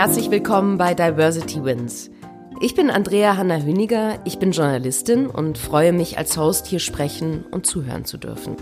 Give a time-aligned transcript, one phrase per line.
[0.00, 2.10] Herzlich willkommen bei Diversity Wins.
[2.62, 7.44] Ich bin Andrea Hanna Hüniger, ich bin Journalistin und freue mich als Host hier sprechen
[7.50, 8.56] und zuhören zu dürfen.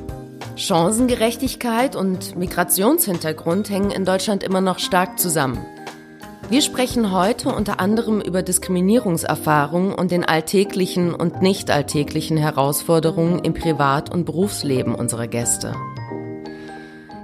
[0.57, 5.65] Chancengerechtigkeit und Migrationshintergrund hängen in Deutschland immer noch stark zusammen.
[6.51, 13.55] Wir sprechen heute unter anderem über Diskriminierungserfahrungen und den alltäglichen und nicht alltäglichen Herausforderungen im
[13.55, 15.73] Privat- und Berufsleben unserer Gäste.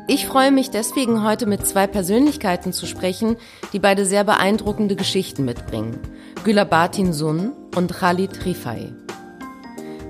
[0.06, 3.36] Ich freue mich deswegen heute mit zwei Persönlichkeiten zu sprechen,
[3.72, 5.98] die beide sehr beeindruckende Geschichten mitbringen.
[6.44, 8.92] Gülabatin Sun und Khalid Rifai.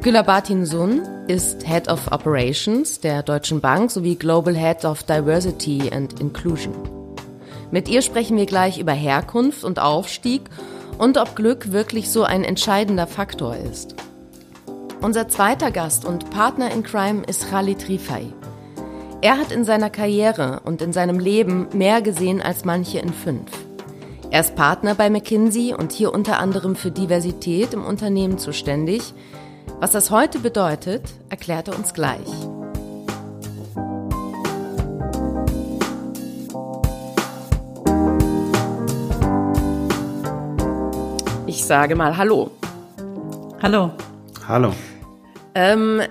[0.02, 6.20] Gülabatin Sun ist Head of Operations der Deutschen Bank sowie Global Head of Diversity and
[6.20, 6.74] Inclusion.
[7.70, 10.42] Mit ihr sprechen wir gleich über Herkunft und Aufstieg
[10.98, 13.94] und ob Glück wirklich so ein entscheidender Faktor ist.
[15.00, 18.32] Unser zweiter Gast und Partner in Crime ist Khalid Rifai.
[19.24, 23.50] Er hat in seiner Karriere und in seinem Leben mehr gesehen als manche in fünf.
[24.30, 29.14] Er ist Partner bei McKinsey und hier unter anderem für Diversität im Unternehmen zuständig.
[29.80, 32.28] Was das heute bedeutet, erklärt er uns gleich.
[41.46, 42.50] Ich sage mal Hallo.
[43.62, 43.90] Hallo.
[44.46, 44.74] Hallo.
[45.54, 46.02] Ähm,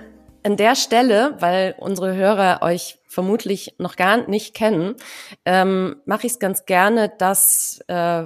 [0.42, 4.94] an der Stelle, weil unsere Hörer euch vermutlich noch gar nicht kennen,
[5.44, 8.24] ähm, mache ich es ganz gerne, dass äh,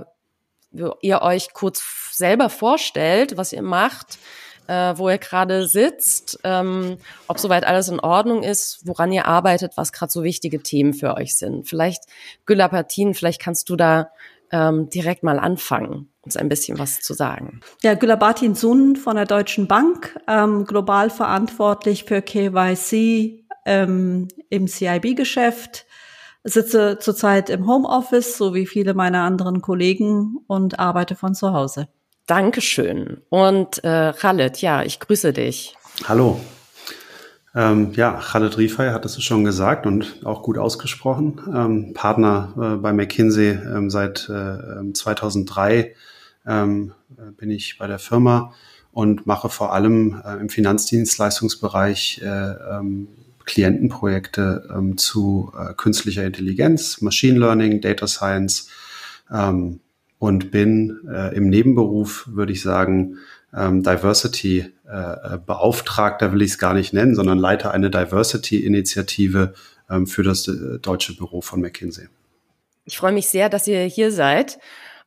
[0.73, 4.19] ihr euch kurz selber vorstellt, was ihr macht,
[4.67, 9.77] äh, wo ihr gerade sitzt, ähm, ob soweit alles in Ordnung ist, woran ihr arbeitet,
[9.77, 11.69] was gerade so wichtige Themen für euch sind.
[11.69, 12.05] Vielleicht,
[12.47, 14.11] Gülla Partin, vielleicht kannst du da
[14.51, 17.61] ähm, direkt mal anfangen, uns ein bisschen was zu sagen.
[17.83, 25.87] Ja, Gülabatin Sun von der Deutschen Bank, ähm, global verantwortlich für KYC ähm, im CIB-Geschäft,
[26.43, 31.89] sitze zurzeit im Homeoffice, so wie viele meiner anderen Kollegen und arbeite von zu Hause.
[32.27, 33.23] Dankeschön.
[33.29, 35.77] Und äh, Khaled, ja, ich grüße dich.
[36.05, 36.41] Hallo.
[37.55, 41.41] Ähm, ja, Khaled Rifai hat es schon gesagt und auch gut ausgesprochen.
[41.53, 45.95] Ähm, Partner äh, bei McKinsey ähm, seit äh, 2003
[46.47, 48.53] ähm, äh, bin ich bei der Firma
[48.93, 53.09] und mache vor allem äh, im Finanzdienstleistungsbereich äh, ähm,
[53.49, 58.69] Klientenprojekte ähm, zu äh, künstlicher Intelligenz, Machine Learning, Data Science
[59.33, 59.81] ähm,
[60.19, 63.17] und bin äh, im Nebenberuf, würde ich sagen,
[63.57, 69.55] ähm, Diversity äh, äh Beauftragter will ich es gar nicht nennen, sondern leite eine Diversity-Initiative
[69.89, 72.09] ähm, für das äh, deutsche Büro von McKinsey.
[72.85, 74.59] Ich freue mich sehr, dass ihr hier seid.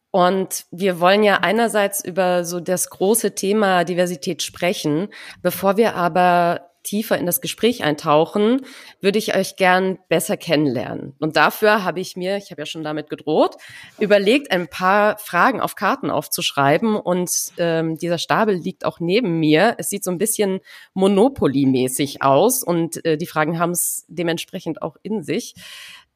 [0.10, 5.08] Und wir wollen ja einerseits über so das große Thema Diversität sprechen.
[5.42, 8.62] Bevor wir aber tiefer in das Gespräch eintauchen,
[9.00, 11.16] würde ich euch gern besser kennenlernen.
[11.20, 13.56] Und dafür habe ich mir, ich habe ja schon damit gedroht,
[14.00, 16.96] überlegt, ein paar Fragen auf Karten aufzuschreiben.
[16.96, 19.76] Und ähm, dieser Stapel liegt auch neben mir.
[19.78, 20.60] Es sieht so ein bisschen
[20.94, 25.56] Monopoly-mäßig aus und äh, die Fragen haben es dementsprechend auch in sich.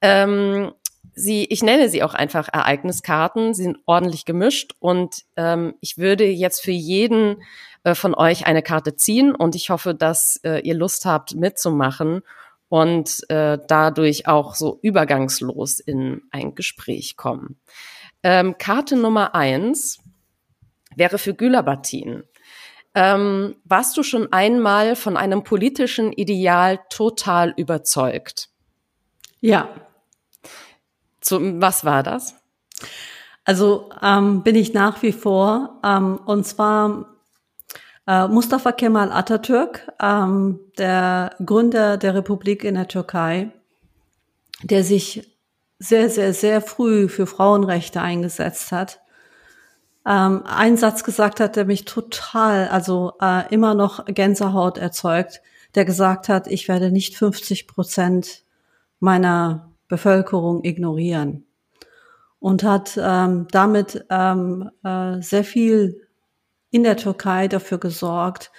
[0.01, 0.71] Ähm,
[1.13, 3.53] sie, ich nenne sie auch einfach Ereigniskarten.
[3.53, 7.37] Sie sind ordentlich gemischt und ähm, ich würde jetzt für jeden
[7.85, 12.23] äh, von euch eine Karte ziehen und ich hoffe, dass äh, ihr Lust habt mitzumachen
[12.67, 17.59] und äh, dadurch auch so übergangslos in ein Gespräch kommen.
[18.23, 19.99] Ähm, Karte Nummer eins
[20.95, 22.23] wäre für Gülabatin.
[22.95, 28.49] Ähm, warst du schon einmal von einem politischen Ideal total überzeugt?
[29.41, 29.69] Ja.
[31.21, 32.35] Zu, was war das?
[33.43, 35.79] Also ähm, bin ich nach wie vor.
[35.83, 37.14] Ähm, und zwar
[38.07, 43.51] äh, Mustafa Kemal Atatürk, ähm, der Gründer der Republik in der Türkei,
[44.63, 45.31] der sich
[45.79, 49.01] sehr, sehr, sehr früh für Frauenrechte eingesetzt hat.
[50.05, 55.41] Ähm, ein Satz gesagt hat, der mich total, also äh, immer noch Gänsehaut erzeugt,
[55.73, 58.43] der gesagt hat, ich werde nicht 50 Prozent
[58.99, 61.45] meiner Bevölkerung ignorieren
[62.39, 66.04] und hat ähm, damit ähm, äh, sehr viel
[66.75, 68.51] in der Türkei dafür gesorgt,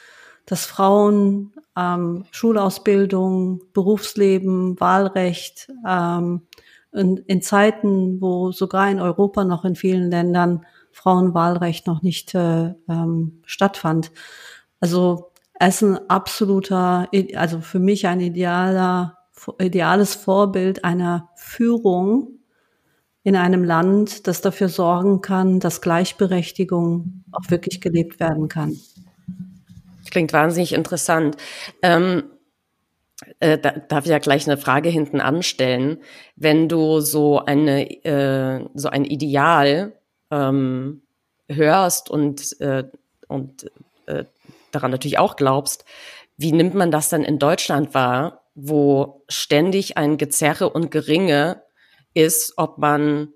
[0.47, 6.47] dass Frauen ähm, Schulausbildung, Berufsleben, Wahlrecht ähm,
[6.95, 12.73] in, in Zeiten, wo sogar in Europa noch in vielen Ländern Frauenwahlrecht noch nicht äh,
[12.89, 14.13] ähm, stattfand.
[14.81, 19.19] Also er ist ein absoluter, also für mich ein idealer,
[19.61, 22.36] ideales Vorbild einer Führung,
[23.27, 28.79] in einem Land, das dafür sorgen kann, dass Gleichberechtigung auch wirklich gelebt werden kann.
[30.13, 31.37] Klingt wahnsinnig interessant.
[31.83, 32.31] Ähm,
[33.41, 35.99] äh, da darf ich ja gleich eine Frage hinten anstellen.
[36.37, 39.95] Wenn du so eine äh, so ein Ideal
[40.31, 41.03] ähm,
[41.49, 42.85] hörst und äh,
[43.27, 43.69] und
[44.07, 44.27] äh,
[44.71, 45.85] daran natürlich auch glaubst,
[46.37, 51.66] wie nimmt man das dann in Deutschland wahr, wo ständig ein Gezerre und Geringe
[52.17, 53.29] ist, ob man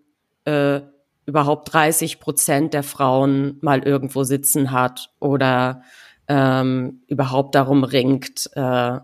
[0.44, 0.80] äh,
[1.26, 5.82] überhaupt 30 Prozent der Frauen mal irgendwo sitzen hat oder
[6.28, 8.98] ähm, überhaupt darum ringt, äh,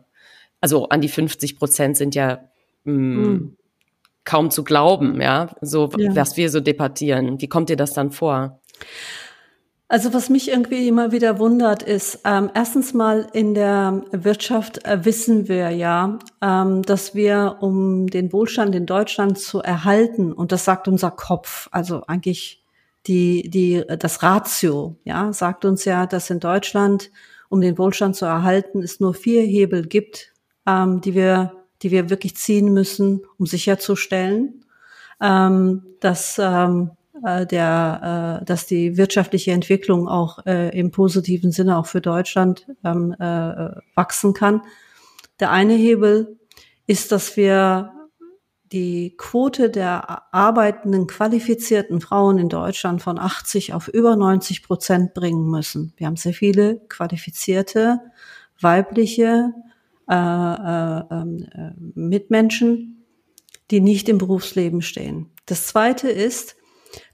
[0.61, 2.40] also an die 50 Prozent sind ja
[2.84, 3.56] mh, mm.
[4.25, 6.17] kaum zu glauben, ja, so ja.
[6.17, 7.40] was wir so debattieren.
[7.40, 8.61] Wie kommt dir das dann vor?
[9.88, 15.04] Also was mich irgendwie immer wieder wundert, ist, ähm, erstens mal in der Wirtschaft äh,
[15.04, 20.64] wissen wir ja, ähm, dass wir, um den Wohlstand in Deutschland zu erhalten, und das
[20.64, 22.64] sagt unser Kopf, also eigentlich
[23.06, 27.12] die, die, das Ratio, ja, sagt uns ja, dass in Deutschland,
[27.48, 30.32] um den Wohlstand zu erhalten, es nur vier Hebel gibt,
[30.66, 34.64] ähm, die wir, die wir wirklich ziehen müssen, um sicherzustellen,
[35.20, 36.90] ähm, dass ähm,
[37.24, 42.66] äh, der, äh, dass die wirtschaftliche Entwicklung auch äh, im positiven Sinne auch für Deutschland
[42.84, 44.62] ähm, äh, wachsen kann.
[45.40, 46.38] Der eine Hebel
[46.86, 47.92] ist, dass wir
[48.72, 55.48] die Quote der arbeitenden qualifizierten Frauen in Deutschland von 80 auf über 90 Prozent bringen
[55.48, 55.92] müssen.
[55.96, 58.00] Wir haben sehr viele qualifizierte
[58.60, 59.52] weibliche
[60.08, 63.04] äh, äh, ähm, äh, Mitmenschen,
[63.70, 65.30] die nicht im Berufsleben stehen.
[65.46, 66.56] Das Zweite ist,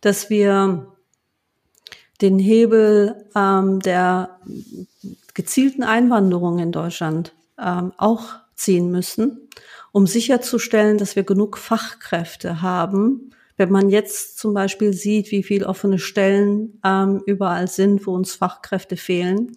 [0.00, 0.92] dass wir
[2.20, 4.38] den Hebel ähm, der
[5.34, 9.48] gezielten Einwanderung in Deutschland ähm, auch ziehen müssen,
[9.90, 13.30] um sicherzustellen, dass wir genug Fachkräfte haben.
[13.56, 18.34] Wenn man jetzt zum Beispiel sieht, wie viel offene Stellen ähm, überall sind, wo uns
[18.34, 19.52] Fachkräfte fehlen.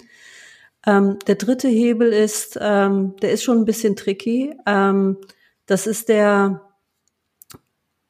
[0.86, 4.54] Ähm, der dritte Hebel ist, ähm, der ist schon ein bisschen tricky.
[4.66, 5.18] Ähm,
[5.66, 6.62] das ist der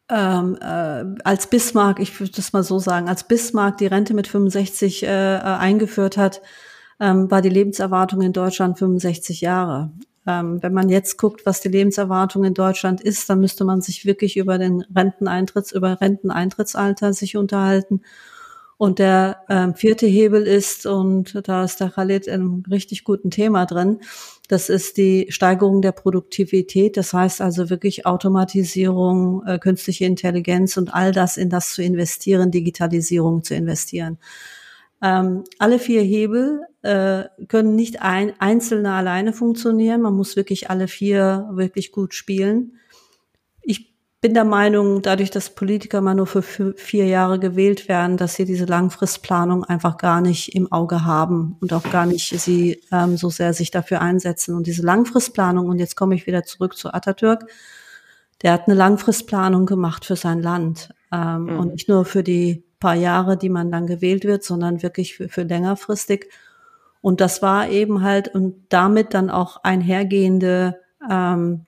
[0.10, 4.28] ähm, äh, als Bismarck, ich würde das mal so sagen, als Bismarck die Rente mit
[4.28, 6.42] 65 äh, eingeführt hat,
[7.00, 9.92] ähm, war die Lebenserwartung in Deutschland 65 Jahre.
[10.28, 14.06] Ähm, wenn man jetzt guckt, was die Lebenserwartung in Deutschland ist, dann müsste man sich
[14.06, 18.02] wirklich über den Renteneintritts, über Renteneintrittsalter sich unterhalten.
[18.78, 23.32] Und der ähm, vierte Hebel ist, und da ist der Khalid in einem richtig guten
[23.32, 24.00] Thema drin,
[24.50, 26.98] das ist die Steigerung der Produktivität.
[26.98, 32.52] Das heißt also wirklich Automatisierung, äh, künstliche Intelligenz und all das in das zu investieren,
[32.52, 34.18] Digitalisierung zu investieren.
[35.02, 40.02] Ähm, alle vier Hebel äh, können nicht ein, einzelne alleine funktionieren.
[40.02, 42.74] Man muss wirklich alle vier wirklich gut spielen
[44.26, 48.46] bin der Meinung, dadurch, dass Politiker mal nur für vier Jahre gewählt werden, dass sie
[48.46, 53.30] diese Langfristplanung einfach gar nicht im Auge haben und auch gar nicht sie ähm, so
[53.30, 54.56] sehr sich dafür einsetzen.
[54.56, 57.46] Und diese Langfristplanung, und jetzt komme ich wieder zurück zu Atatürk,
[58.42, 60.90] der hat eine Langfristplanung gemacht für sein Land.
[61.12, 61.60] Ähm, mhm.
[61.60, 65.30] Und nicht nur für die paar Jahre, die man dann gewählt wird, sondern wirklich für,
[65.30, 66.32] für längerfristig.
[67.00, 71.68] Und das war eben halt und damit dann auch einhergehende ähm,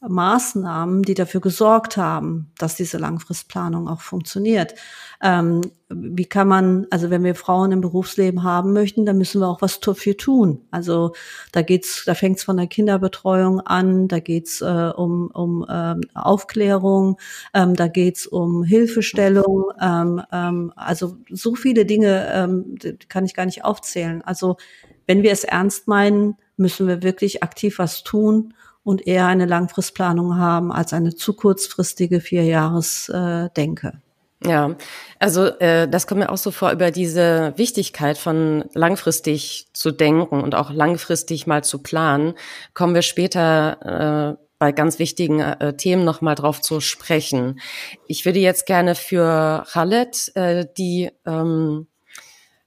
[0.00, 4.74] Maßnahmen, die dafür gesorgt haben, dass diese Langfristplanung auch funktioniert.
[5.20, 9.48] Ähm, wie kann man, also wenn wir Frauen im Berufsleben haben möchten, dann müssen wir
[9.48, 10.62] auch was dafür tun.
[10.70, 11.14] Also
[11.50, 17.18] da geht's, da fängt's von der Kinderbetreuung an, da geht's äh, um, um ähm, Aufklärung,
[17.52, 22.76] ähm, da geht's um Hilfestellung, ähm, ähm, also so viele Dinge ähm,
[23.08, 24.22] kann ich gar nicht aufzählen.
[24.22, 24.58] Also
[25.06, 28.54] wenn wir es ernst meinen, müssen wir wirklich aktiv was tun
[28.88, 34.00] und eher eine Langfristplanung haben als eine zu kurzfristige Vierjahresdenke.
[34.42, 34.76] Äh, ja,
[35.18, 40.40] also äh, das kommt mir auch so vor über diese Wichtigkeit von langfristig zu denken
[40.40, 42.32] und auch langfristig mal zu planen,
[42.72, 47.60] kommen wir später äh, bei ganz wichtigen äh, Themen nochmal drauf zu sprechen.
[48.06, 51.88] Ich würde jetzt gerne für Khaled äh, die ähm,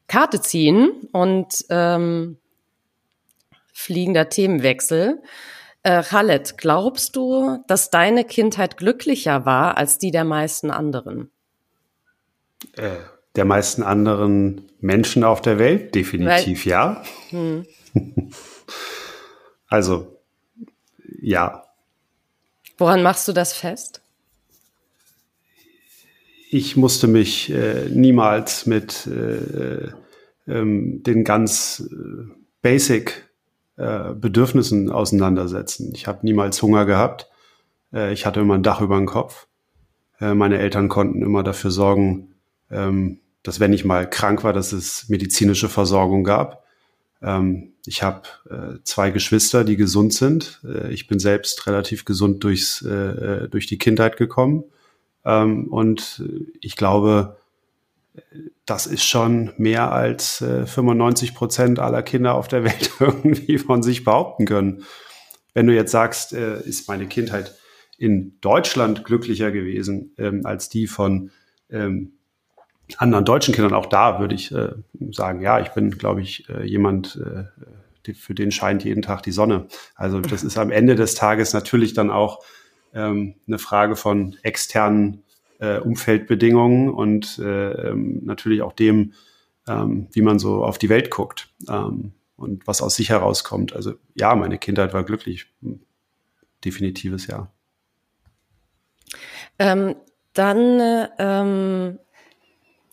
[0.08, 2.38] Karte ziehen und ähm,
[3.74, 5.24] fliegender Themenwechsel.
[5.83, 11.31] Äh, Khaled, glaubst du, dass deine Kindheit glücklicher war als die der meisten anderen?
[12.73, 12.97] Äh,
[13.35, 15.95] der meisten anderen Menschen auf der Welt?
[15.95, 17.03] Definitiv Weil, ja.
[17.29, 17.65] Hm.
[19.67, 20.19] also,
[21.21, 21.65] ja.
[22.77, 24.01] Woran machst du das fest?
[26.50, 29.91] Ich musste mich äh, niemals mit äh,
[30.47, 32.29] ähm, den ganz äh,
[32.61, 33.30] basic
[33.81, 35.91] äh, Bedürfnissen auseinandersetzen.
[35.95, 37.29] Ich habe niemals Hunger gehabt.
[37.91, 39.47] Äh, ich hatte immer ein Dach über dem Kopf.
[40.19, 42.35] Äh, meine Eltern konnten immer dafür sorgen,
[42.69, 46.63] ähm, dass wenn ich mal krank war, dass es medizinische Versorgung gab.
[47.23, 48.21] Ähm, ich habe
[48.51, 50.61] äh, zwei Geschwister, die gesund sind.
[50.63, 54.63] Äh, ich bin selbst relativ gesund durchs, äh, durch die Kindheit gekommen.
[55.25, 56.23] Ähm, und
[56.61, 57.38] ich glaube,
[58.65, 63.84] das ist schon mehr als äh, 95 Prozent aller Kinder auf der Welt irgendwie von
[63.84, 64.84] sich behaupten können.
[65.53, 67.56] Wenn du jetzt sagst, äh, ist meine Kindheit
[67.98, 71.32] in Deutschland glücklicher gewesen ähm, als die von
[71.70, 72.13] ähm,
[72.98, 74.70] anderen deutschen Kindern, auch da würde ich äh,
[75.12, 77.44] sagen, ja, ich bin, glaube ich, äh, jemand, äh,
[78.06, 79.68] die, für den scheint jeden Tag die Sonne.
[79.96, 82.44] Also das ist am Ende des Tages natürlich dann auch
[82.94, 85.24] ähm, eine Frage von externen
[85.62, 89.13] äh, Umfeldbedingungen und äh, ähm, natürlich auch dem,
[89.68, 93.74] ähm, wie man so auf die Welt guckt ähm, und was aus sich herauskommt.
[93.74, 95.48] Also ja, meine Kindheit war glücklich.
[96.65, 97.51] Definitives Ja.
[99.60, 99.96] Ähm,
[100.34, 102.00] dann ähm,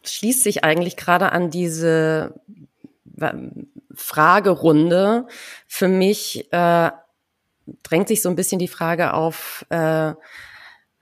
[0.05, 2.41] schließt sich eigentlich gerade an diese
[3.95, 5.27] Fragerunde
[5.67, 6.91] für mich äh,
[7.83, 10.15] drängt sich so ein bisschen die Frage auf, äh,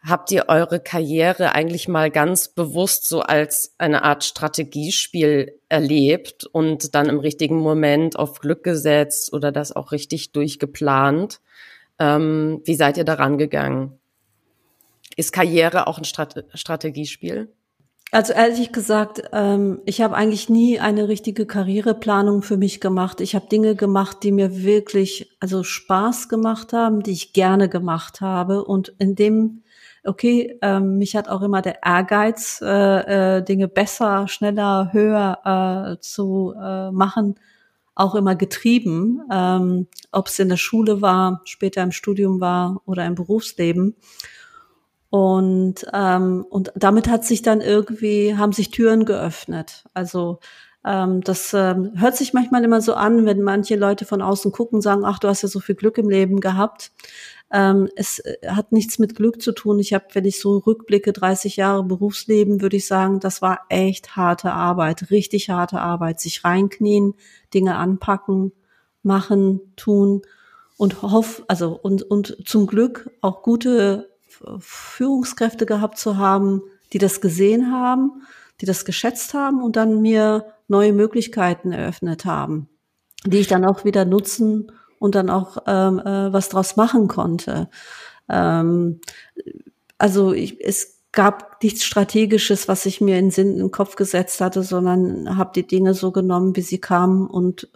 [0.06, 6.94] habt ihr eure Karriere eigentlich mal ganz bewusst so als eine Art Strategiespiel erlebt und
[6.94, 11.40] dann im richtigen Moment auf Glück gesetzt oder das auch richtig durchgeplant?
[11.98, 13.98] Ähm, wie seid ihr daran gegangen?
[15.16, 17.48] Ist Karriere auch ein Strate Strategiespiel?
[18.12, 23.20] Also ehrlich gesagt, ähm, ich habe eigentlich nie eine richtige Karriereplanung für mich gemacht.
[23.20, 28.20] Ich habe Dinge gemacht, die mir wirklich also Spaß gemacht haben, die ich gerne gemacht
[28.20, 28.64] habe.
[28.64, 29.62] Und in dem,
[30.06, 36.00] okay, ähm, mich hat auch immer der Ehrgeiz, äh, äh, Dinge besser, schneller, höher äh,
[36.00, 37.36] zu äh, machen,
[37.94, 39.22] auch immer getrieben.
[39.32, 43.96] Ähm, Ob es in der Schule war, später im Studium war oder im Berufsleben.
[45.10, 49.84] Und, ähm, und damit hat sich dann irgendwie, haben sich Türen geöffnet.
[49.94, 50.40] Also
[50.86, 54.80] ähm, das ähm, hört sich manchmal immer so an, wenn manche Leute von außen gucken,
[54.80, 56.92] sagen, ach, du hast ja so viel Glück im Leben gehabt.
[57.52, 59.78] Ähm, es äh, hat nichts mit Glück zu tun.
[59.78, 64.16] Ich habe, wenn ich so rückblicke, 30 Jahre Berufsleben, würde ich sagen, das war echt
[64.16, 66.20] harte Arbeit, richtig harte Arbeit.
[66.20, 67.14] Sich reinknien,
[67.54, 68.52] Dinge anpacken,
[69.02, 70.22] machen, tun
[70.76, 74.10] und hoff, also und, und zum Glück auch gute
[74.58, 76.62] Führungskräfte gehabt zu haben,
[76.92, 78.22] die das gesehen haben,
[78.60, 82.68] die das geschätzt haben und dann mir neue Möglichkeiten eröffnet haben,
[83.24, 87.68] die ich dann auch wieder nutzen und dann auch ähm, äh, was draus machen konnte.
[88.28, 89.00] Ähm,
[89.98, 94.40] also ich, es gab nichts Strategisches, was ich mir in Sinn in den Kopf gesetzt
[94.40, 97.68] hatte, sondern habe die Dinge so genommen, wie sie kamen und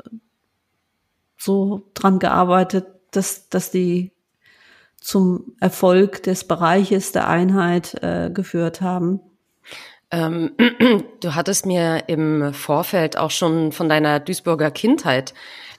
[1.38, 4.12] so dran gearbeitet, dass, dass die
[5.00, 9.20] zum Erfolg des Bereiches der Einheit äh, geführt haben.
[10.10, 10.52] Ähm,
[11.20, 15.32] du hattest mir im Vorfeld auch schon von deiner Duisburger Kindheit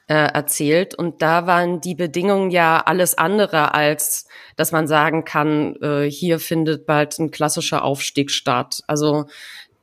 [0.07, 5.75] äh, erzählt und da waren die Bedingungen ja alles andere als, dass man sagen kann,
[5.81, 8.81] äh, hier findet bald ein klassischer Aufstieg statt.
[8.87, 9.25] Also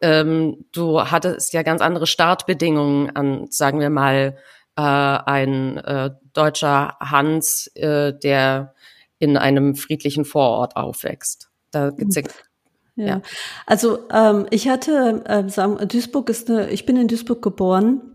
[0.01, 4.37] ähm, du hattest ja ganz andere Startbedingungen an, sagen wir mal,
[4.77, 8.75] äh, ein äh, deutscher Hans, äh, der
[9.19, 11.49] in einem friedlichen Vorort aufwächst.
[11.71, 12.23] Da gibt's ja
[12.99, 13.23] ja.
[13.65, 18.08] Also ähm, ich hatte, äh, sagen, Duisburg ist eine, ich bin in Duisburg geboren.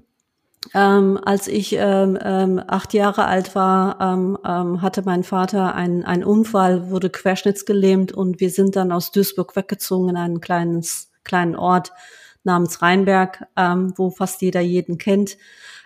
[0.74, 6.04] Ähm, als ich ähm, ähm, acht Jahre alt war, ähm, ähm, hatte mein Vater einen,
[6.04, 11.56] einen Unfall, wurde querschnittsgelähmt und wir sind dann aus Duisburg weggezogen in einen kleines, kleinen
[11.56, 11.92] Ort
[12.44, 15.38] namens Rheinberg, ähm, wo fast jeder jeden kennt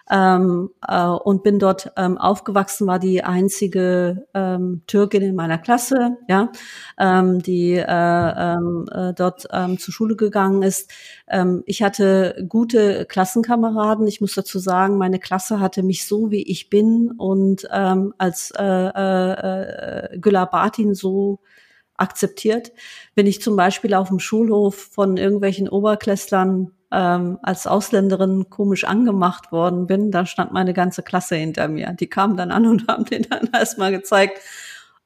[0.09, 6.17] ähm, äh, und bin dort ähm, aufgewachsen, war die einzige ähm, Türkin in meiner Klasse,
[6.27, 6.51] ja,
[6.97, 10.91] ähm, die äh, ähm, äh, dort ähm, zur Schule gegangen ist.
[11.27, 14.07] Ähm, ich hatte gute Klassenkameraden.
[14.07, 18.51] Ich muss dazu sagen, meine Klasse hatte mich so, wie ich bin und ähm, als
[18.57, 21.39] äh, äh, äh Gülabatin so
[21.97, 22.71] akzeptiert.
[23.15, 29.51] Wenn ich zum Beispiel auf dem Schulhof von irgendwelchen Oberklässlern ähm, als Ausländerin komisch angemacht
[29.51, 31.94] worden bin, da stand meine ganze Klasse hinter mir.
[31.94, 34.39] Die kamen dann an und haben den dann erstmal gezeigt,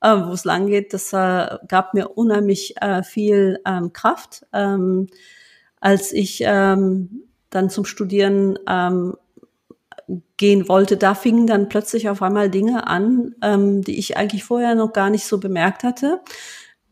[0.02, 0.94] äh, wo es lang geht.
[0.94, 4.46] Das äh, gab mir unheimlich äh, viel ähm, Kraft.
[4.54, 5.08] Ähm,
[5.80, 9.16] als ich ähm, dann zum Studieren ähm,
[10.38, 14.76] gehen wollte, da fingen dann plötzlich auf einmal Dinge an, ähm, die ich eigentlich vorher
[14.76, 16.22] noch gar nicht so bemerkt hatte.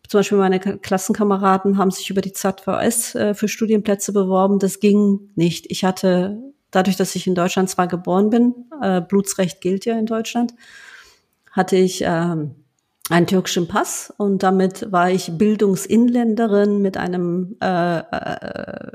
[0.09, 4.57] Zum Beispiel meine Klassenkameraden haben sich über die ZVS äh, für Studienplätze beworben.
[4.57, 5.67] Das ging nicht.
[5.69, 10.07] Ich hatte, dadurch, dass ich in Deutschland zwar geboren bin, äh, Blutsrecht gilt ja in
[10.07, 10.55] Deutschland,
[11.51, 12.55] hatte ich ähm,
[13.11, 18.91] einen türkischen Pass und damit war ich Bildungsinländerin mit einem äh, äh,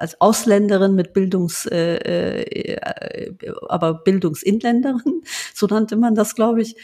[0.00, 3.36] als Ausländerin mit Bildungs äh, äh,
[3.68, 5.22] aber Bildungsinländerin
[5.54, 6.76] so nannte man das glaube ich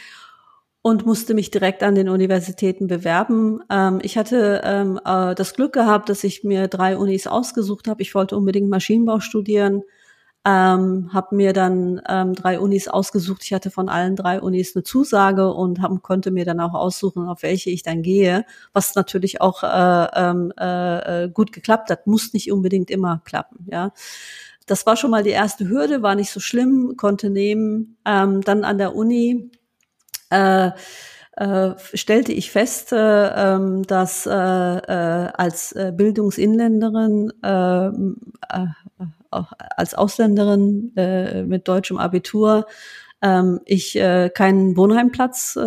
[0.87, 3.59] und musste mich direkt an den Universitäten bewerben.
[3.69, 8.01] Ähm, ich hatte ähm, äh, das Glück gehabt, dass ich mir drei Unis ausgesucht habe.
[8.01, 9.83] Ich wollte unbedingt Maschinenbau studieren
[10.47, 13.43] ähm, habe mir dann ähm, drei Unis ausgesucht.
[13.43, 17.27] Ich hatte von allen drei Unis eine Zusage und hab, konnte mir dann auch aussuchen,
[17.27, 22.07] auf welche ich dann gehe, was natürlich auch äh, ähm, äh, äh, gut geklappt hat.
[22.07, 23.91] Muss nicht unbedingt immer klappen, ja.
[24.67, 27.97] Das war schon mal die erste Hürde, war nicht so schlimm, konnte nehmen.
[28.05, 29.51] Ähm, dann an der Uni
[30.29, 30.71] äh,
[31.37, 37.31] äh, stellte ich fest, äh, ähm, dass äh, äh, als äh, Bildungsinländerin
[39.29, 40.93] als Ausländerin
[41.47, 42.65] mit deutschem Abitur
[43.21, 45.59] ähm, ich keinen Wohnheimplatz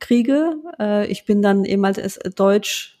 [0.00, 0.54] kriege.
[1.08, 2.99] Ich bin dann eben als Deutsch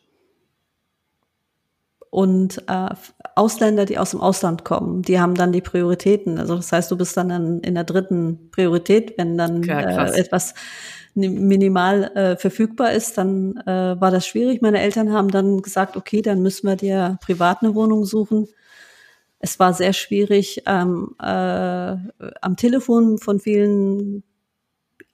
[2.10, 2.88] und äh,
[3.36, 6.38] Ausländer, die aus dem Ausland kommen, die haben dann die Prioritäten.
[6.38, 10.18] Also das heißt, du bist dann in, in der dritten Priorität, wenn dann ja, äh,
[10.18, 10.54] etwas
[11.14, 14.62] minimal äh, verfügbar ist, dann äh, war das schwierig.
[14.62, 18.48] Meine Eltern haben dann gesagt, okay, dann müssen wir dir privat eine Wohnung suchen
[19.40, 24.22] es war sehr schwierig, ähm, äh, am Telefon von vielen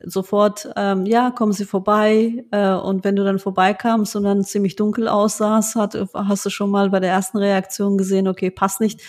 [0.05, 2.45] sofort, ähm, ja, kommen Sie vorbei.
[2.51, 6.71] Äh, und wenn du dann vorbeikamst und dann ziemlich dunkel aussahst, hat, hast du schon
[6.71, 9.01] mal bei der ersten Reaktion gesehen, okay, passt nicht.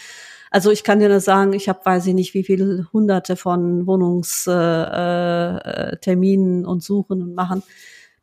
[0.49, 3.85] Also ich kann dir nur sagen, ich habe, weiß ich nicht, wie viele hunderte von
[3.85, 7.63] Wohnungsterminen äh, äh, und Suchen und Machen,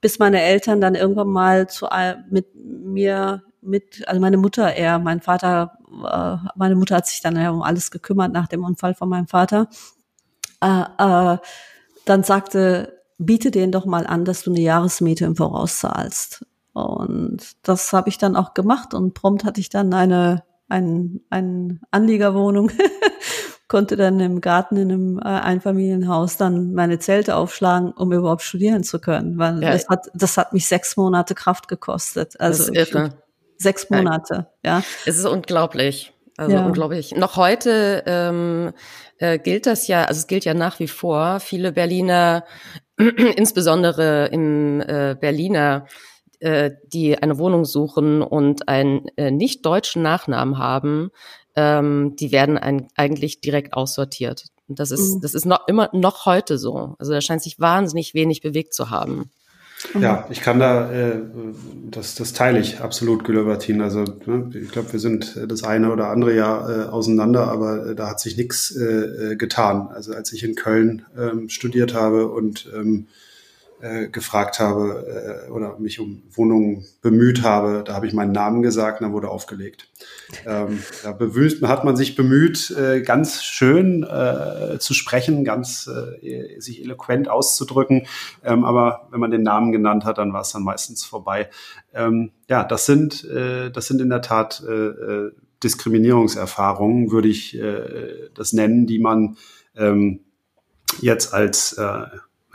[0.01, 1.87] bis meine Eltern dann irgendwann mal zu,
[2.31, 7.37] mit mir mit, also meine Mutter eher, mein Vater, äh, meine Mutter hat sich dann
[7.37, 9.69] ja um alles gekümmert nach dem Unfall von meinem Vater.
[10.61, 11.39] Äh, äh,
[12.05, 16.45] dann sagte, biete denen doch mal an, dass du eine Jahresmiete im Voraus zahlst.
[16.73, 21.81] Und das habe ich dann auch gemacht und prompt hatte ich dann eine, ein, eine
[21.93, 22.73] Anliegerwohnung,
[23.69, 28.83] konnte dann im Garten in einem äh, Einfamilienhaus dann meine Zelte aufschlagen, um überhaupt studieren
[28.83, 29.73] zu können, weil ja.
[29.73, 32.41] das hat, das hat mich sechs Monate Kraft gekostet.
[32.41, 32.65] Also.
[33.57, 34.83] Sechs Monate, ja.
[35.07, 36.14] Es ist unglaublich.
[36.37, 36.67] Also ja.
[36.67, 37.15] unglaublich.
[37.15, 38.73] Noch heute ähm,
[39.19, 41.41] äh, gilt das ja, also es gilt ja nach wie vor.
[41.41, 42.45] Viele Berliner,
[43.37, 45.87] insbesondere im äh, Berliner,
[46.41, 51.11] äh, die eine Wohnung suchen und einen äh, nicht deutschen Nachnamen haben,
[51.57, 54.47] ähm, die werden ein, eigentlich direkt aussortiert.
[54.69, 55.21] Und das ist, mhm.
[55.21, 56.97] das ist noch immer noch heute so.
[56.99, 59.31] Also da scheint sich wahnsinnig wenig bewegt zu haben.
[60.01, 60.33] Ja, mhm.
[60.33, 61.17] ich kann da, äh,
[61.91, 63.81] das, das teile ich absolut, Gülöbertin.
[63.81, 67.95] Also ne, ich glaube, wir sind das eine oder andere Jahr äh, auseinander, aber äh,
[67.95, 69.89] da hat sich nichts äh, äh, getan.
[69.93, 73.07] Also als ich in Köln ähm, studiert habe und ähm,
[73.85, 78.63] äh, gefragt habe äh, oder mich um Wohnungen bemüht habe, da habe ich meinen Namen
[78.63, 79.91] gesagt dann wurde aufgelegt.
[80.47, 86.59] Ähm, da bemüht, hat man sich bemüht, äh, ganz schön äh, zu sprechen, ganz äh,
[86.61, 88.07] sich eloquent auszudrücken.
[88.43, 91.51] Ähm, aber wenn man den Namen genannt hat, dann war es dann meistens vorbei.
[91.93, 94.63] Ähm, ja, das sind, das sind in der Tat
[95.63, 97.59] Diskriminierungserfahrungen, würde ich
[98.35, 99.37] das nennen, die man
[99.77, 100.21] ähm,
[101.01, 101.79] jetzt als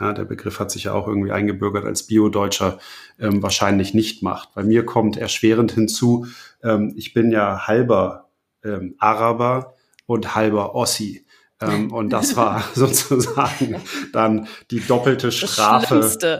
[0.00, 2.78] ja, der Begriff hat sich ja auch irgendwie eingebürgert als Bio-Deutscher,
[3.18, 4.54] ähm, wahrscheinlich nicht macht.
[4.54, 6.26] Bei mir kommt erschwerend hinzu,
[6.62, 8.30] ähm, ich bin ja halber
[8.64, 9.74] ähm, Araber
[10.06, 11.26] und halber Ossi.
[11.62, 13.76] Ähm, und das war sozusagen
[14.12, 15.96] dann die doppelte Strafe.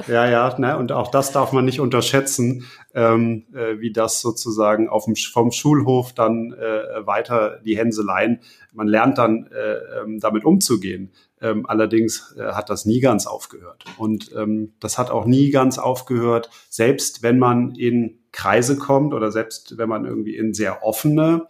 [0.08, 0.78] Ja, ja, ne?
[0.78, 5.52] und auch das darf man nicht unterschätzen, ähm, äh, wie das sozusagen auf dem, vom
[5.52, 8.40] Schulhof dann äh, weiter die Hänseleien.
[8.72, 11.12] Man lernt dann äh, ähm, damit umzugehen.
[11.40, 13.84] Ähm, allerdings äh, hat das nie ganz aufgehört.
[13.96, 19.32] Und ähm, das hat auch nie ganz aufgehört, selbst wenn man in Kreise kommt oder
[19.32, 21.46] selbst wenn man irgendwie in sehr offene,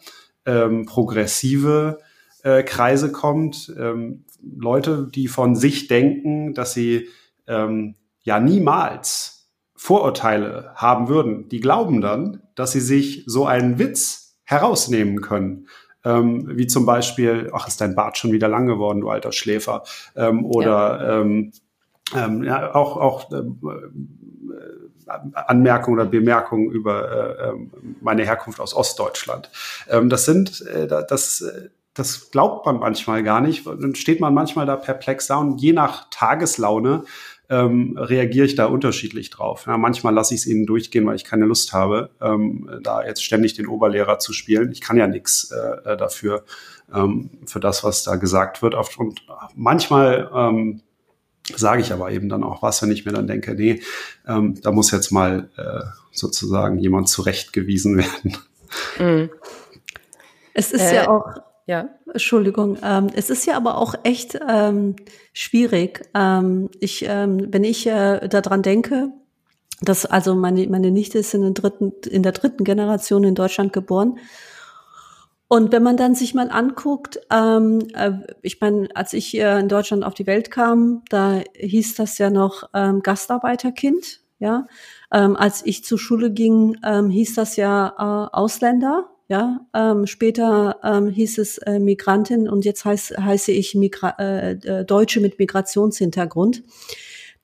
[0.47, 1.99] ähm, progressive
[2.43, 3.75] äh, Kreise kommt.
[3.79, 7.09] Ähm, Leute, die von sich denken, dass sie
[7.47, 14.39] ähm, ja niemals Vorurteile haben würden, die glauben dann, dass sie sich so einen Witz
[14.45, 15.69] herausnehmen können
[16.05, 19.85] ähm, wie zum Beispiel, ach, ist dein Bart schon wieder lang geworden, du alter Schläfer,
[20.17, 21.21] ähm, oder ja.
[21.21, 21.53] Ähm,
[22.15, 23.43] ähm, ja, auch, auch äh,
[25.35, 29.51] Anmerkungen oder Bemerkungen über äh, ähm, meine Herkunft aus Ostdeutschland.
[29.89, 31.45] Ähm, das sind, äh, das,
[31.95, 33.67] das glaubt man manchmal gar nicht.
[33.67, 37.05] Dann steht man manchmal da perplex da und je nach Tageslaune
[37.51, 39.65] ähm, reagiere ich da unterschiedlich drauf.
[39.67, 43.25] Ja, manchmal lasse ich es ihnen durchgehen, weil ich keine Lust habe, ähm, da jetzt
[43.25, 44.71] ständig den Oberlehrer zu spielen.
[44.71, 46.45] Ich kann ja nichts äh, dafür,
[46.95, 48.77] ähm, für das, was da gesagt wird.
[48.99, 50.81] Und manchmal ähm,
[51.57, 53.83] sage ich aber eben dann auch was, wenn ich mir dann denke, nee,
[54.29, 58.37] ähm, da muss jetzt mal äh, sozusagen jemand zurechtgewiesen werden.
[58.99, 59.31] Mhm.
[60.55, 61.25] Es ist äh, ja auch,
[61.71, 61.89] ja.
[62.13, 64.97] Entschuldigung, ähm, es ist ja aber auch echt ähm,
[65.33, 66.03] schwierig.
[66.15, 69.13] Ähm, ich, ähm, wenn ich äh, daran denke,
[69.81, 73.73] dass also meine, meine Nichte ist in, den dritten, in der dritten Generation in Deutschland
[73.73, 74.19] geboren
[75.53, 79.67] und wenn man dann sich mal anguckt, ähm, äh, ich meine, als ich hier in
[79.67, 84.69] Deutschland auf die Welt kam, da hieß das ja noch ähm, Gastarbeiterkind, ja.
[85.13, 89.65] Ähm, als ich zur Schule ging, ähm, hieß das ja äh, Ausländer, ja.
[89.75, 94.85] Ähm, später ähm, hieß es äh, Migrantin und jetzt heiß, heiße ich Migra äh, äh
[94.85, 96.65] Deutsche mit Migrationshintergrund.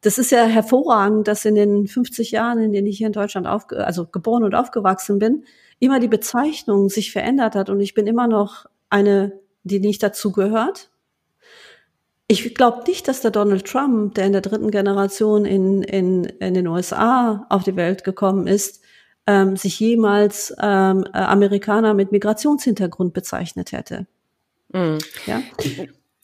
[0.01, 3.47] Das ist ja hervorragend, dass in den 50 Jahren, in denen ich hier in Deutschland
[3.47, 5.45] aufge also geboren und aufgewachsen bin,
[5.79, 10.33] immer die Bezeichnung sich verändert hat und ich bin immer noch eine, die nicht dazu
[10.33, 10.91] gehört.
[12.27, 16.55] Ich glaube nicht, dass der Donald Trump, der in der dritten Generation in, in, in
[16.55, 18.83] den USA auf die Welt gekommen ist,
[19.27, 24.07] ähm, sich jemals ähm, äh, Amerikaner mit Migrationshintergrund bezeichnet hätte.
[24.73, 24.99] Mhm.
[25.27, 25.43] Ja?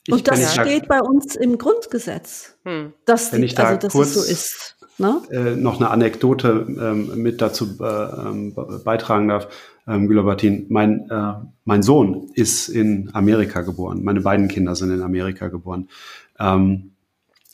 [0.05, 2.91] Ich, und das steht bei uns im Grundgesetz, hm.
[3.05, 4.75] dass, die, da also, dass es so ist.
[4.97, 5.21] Ne?
[5.31, 9.47] Äh, noch eine Anekdote ähm, mit dazu äh, ähm, beitragen darf.
[9.87, 11.33] Ähm, Gülabertin, mein, äh,
[11.65, 14.03] mein Sohn ist in Amerika geboren.
[14.03, 15.89] Meine beiden Kinder sind in Amerika geboren.
[16.37, 16.92] Ähm,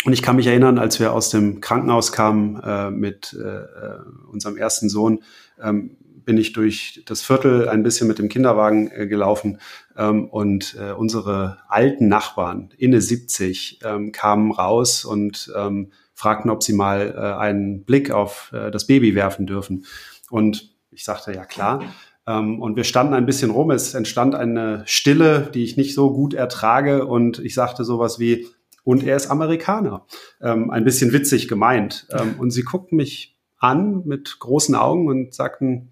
[0.06, 4.00] und ich kann mich erinnern, als wir aus dem Krankenhaus kamen äh, mit äh, äh
[4.32, 5.24] unserem ersten Sohn,
[5.62, 9.60] ähm, bin ich durch das Viertel ein bisschen mit dem Kinderwagen äh, gelaufen
[9.98, 16.64] ähm, und äh, unsere alten Nachbarn, inne 70, ähm, kamen raus und ähm, fragten, ob
[16.64, 19.86] sie mal äh, einen Blick auf das Baby werfen dürfen.
[20.30, 21.82] Und ich sagte, ja klar.
[22.28, 23.72] Ähm, und wir standen ein bisschen rum.
[23.72, 27.06] Es entstand eine Stille, die ich nicht so gut ertrage.
[27.06, 28.48] Und ich sagte sowas wie,
[28.90, 30.08] und er ist Amerikaner.
[30.42, 32.08] Ähm, ein bisschen witzig gemeint.
[32.10, 35.92] Ähm, und sie guckten mich an mit großen Augen und sagten,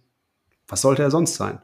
[0.68, 1.62] was sollte er sonst sein?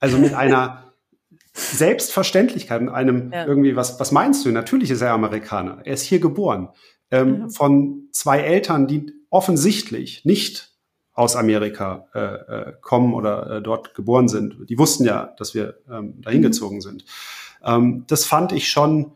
[0.00, 0.92] Also mit einer
[1.52, 3.46] Selbstverständlichkeit, mit einem ja.
[3.46, 4.50] irgendwie, was, was meinst du?
[4.50, 5.82] Natürlich ist er Amerikaner.
[5.84, 6.70] Er ist hier geboren
[7.12, 7.50] ähm, mhm.
[7.50, 10.72] von zwei Eltern, die offensichtlich nicht
[11.12, 14.68] aus Amerika äh, äh, kommen oder äh, dort geboren sind.
[14.68, 16.46] Die wussten ja, dass wir ähm, dahin mhm.
[16.46, 17.04] gezogen sind.
[17.64, 19.12] Ähm, das fand ich schon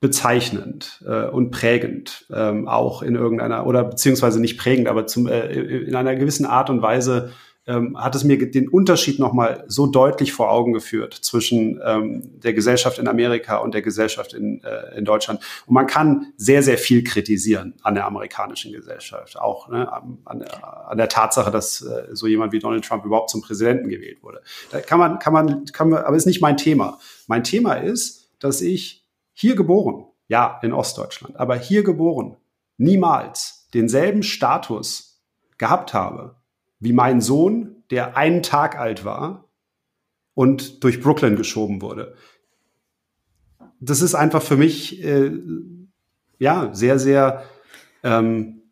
[0.00, 5.48] bezeichnend äh, und prägend, ähm, auch in irgendeiner, oder beziehungsweise nicht prägend, aber zum, äh,
[5.50, 7.32] in einer gewissen Art und Weise
[7.68, 12.54] ähm, hat es mir den Unterschied nochmal so deutlich vor Augen geführt zwischen ähm, der
[12.54, 15.40] Gesellschaft in Amerika und der Gesellschaft in, äh, in Deutschland.
[15.66, 20.88] Und man kann sehr, sehr viel kritisieren an der amerikanischen Gesellschaft, auch ne, an, der,
[20.88, 24.40] an der Tatsache, dass äh, so jemand wie Donald Trump überhaupt zum Präsidenten gewählt wurde.
[24.70, 26.98] Da kann man, kann man, kann man, aber ist nicht mein Thema.
[27.26, 28.97] Mein Thema ist, dass ich
[29.40, 32.36] hier geboren, ja, in Ostdeutschland, aber hier geboren,
[32.76, 35.22] niemals denselben Status
[35.58, 36.34] gehabt habe
[36.80, 39.44] wie mein Sohn, der einen Tag alt war
[40.34, 42.16] und durch Brooklyn geschoben wurde.
[43.80, 45.30] Das ist einfach für mich äh,
[46.38, 47.44] ja sehr, sehr
[48.02, 48.62] ähm,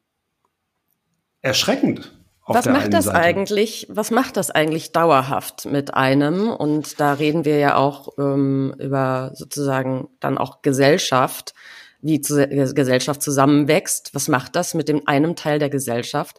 [1.43, 2.16] erschreckend.
[2.55, 3.19] Was macht das Seite.
[3.19, 3.87] eigentlich?
[3.91, 6.49] Was macht das eigentlich dauerhaft mit einem?
[6.49, 11.55] Und da reden wir ja auch ähm, über sozusagen dann auch Gesellschaft,
[12.01, 14.15] wie Gesellschaft zusammenwächst.
[14.15, 16.39] Was macht das mit dem einem Teil der Gesellschaft,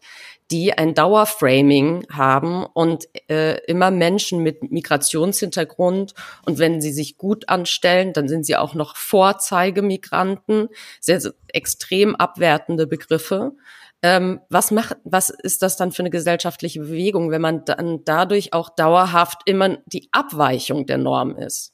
[0.50, 6.13] die ein Dauerframing haben und äh, immer Menschen mit Migrationshintergrund
[6.46, 10.70] und wenn sie sich gut anstellen, dann sind sie auch noch Vorzeigemigranten,
[11.02, 13.54] sehr, sehr extrem abwertende Begriffe.
[14.10, 18.54] Ähm, was macht, was ist das dann für eine gesellschaftliche Bewegung, wenn man dann dadurch
[18.54, 21.74] auch dauerhaft immer die Abweichung der Norm ist?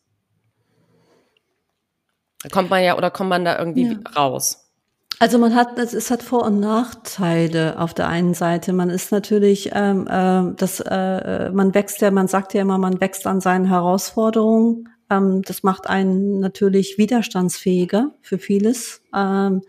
[2.42, 4.00] Da kommt man ja oder kommt man da irgendwie ja.
[4.16, 4.72] raus?
[5.20, 8.74] Also man hat, es hat Vor- und Nachteile auf der einen Seite.
[8.74, 13.00] Man ist natürlich, ähm, äh, das, äh, man wächst ja, man sagt ja immer, man
[13.00, 14.90] wächst an seinen Herausforderungen.
[15.12, 19.04] Ähm, das macht einen natürlich widerstandsfähiger für vieles.
[19.16, 19.62] Ähm,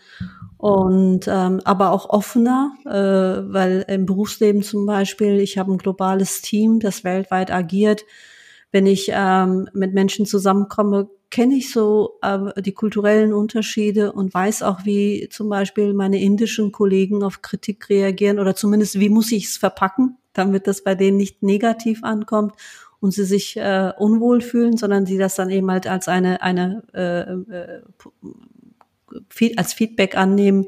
[0.65, 6.41] und ähm, aber auch offener, äh, weil im Berufsleben zum Beispiel, ich habe ein globales
[6.41, 8.07] Team, das weltweit agiert.
[8.73, 14.63] Wenn ich ähm, mit Menschen zusammenkomme, kenne ich so äh, die kulturellen Unterschiede und weiß
[14.63, 19.45] auch, wie zum Beispiel meine indischen Kollegen auf Kritik reagieren oder zumindest, wie muss ich
[19.45, 22.55] es verpacken, damit das bei denen nicht negativ ankommt
[23.01, 26.85] und sie sich äh, unwohl fühlen, sondern sie das dann eben halt als eine, eine
[26.95, 27.83] äh, äh,
[29.57, 30.67] als Feedback annehmen,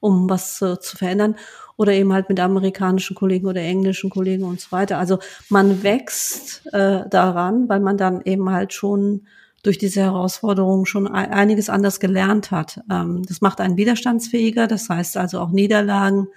[0.00, 1.36] um was äh, zu verändern
[1.76, 4.98] oder eben halt mit amerikanischen Kollegen oder englischen Kollegen und so weiter.
[4.98, 9.26] Also man wächst äh, daran, weil man dann eben halt schon
[9.62, 12.80] durch diese Herausforderung schon einiges anders gelernt hat.
[12.90, 16.28] Ähm, das macht einen widerstandsfähiger, das heißt also auch Niederlagen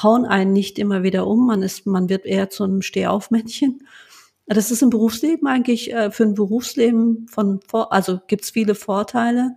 [0.00, 3.86] hauen einen nicht immer wieder um, man ist, man wird eher zu einem Stehaufmännchen.
[4.46, 9.56] Das ist im Berufsleben eigentlich äh, für ein Berufsleben von, also gibt's viele Vorteile.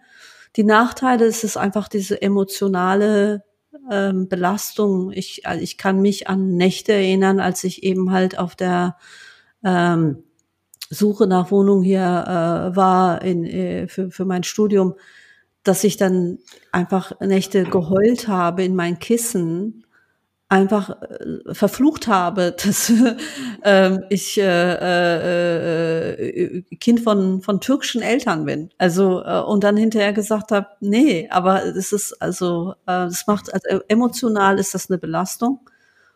[0.55, 3.43] Die Nachteile ist es einfach diese emotionale
[3.91, 5.11] ähm, Belastung.
[5.11, 8.97] Ich, also ich kann mich an Nächte erinnern, als ich eben halt auf der
[9.63, 10.23] ähm,
[10.89, 14.95] Suche nach Wohnung hier äh, war in, äh, für, für mein Studium,
[15.63, 16.39] dass ich dann
[16.71, 19.84] einfach Nächte geheult habe in mein Kissen
[20.49, 22.91] einfach äh, verflucht habe, dass
[23.63, 28.69] äh, ich äh, äh, äh, Kind von von türkischen Eltern bin.
[28.77, 33.53] Also äh, und dann hinterher gesagt habe, nee, aber es ist also äh, das macht
[33.53, 35.59] also emotional ist das eine Belastung.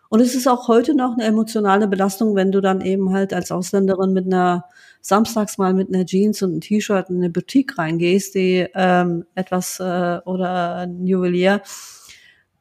[0.09, 3.51] Und es ist auch heute noch eine emotionale Belastung, wenn du dann eben halt als
[3.51, 4.65] Ausländerin mit einer
[5.01, 9.79] samstags mal mit einer Jeans und einem T-Shirt in eine Boutique reingehst, die ähm, etwas
[9.79, 11.61] äh, oder ein Juwelier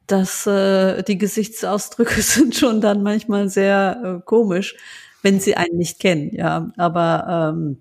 [0.09, 4.77] dass äh, die Gesichtsausdrücke sind schon dann manchmal sehr äh, komisch,
[5.23, 6.71] wenn sie einen nicht kennen, ja.
[6.77, 7.79] Aber ähm,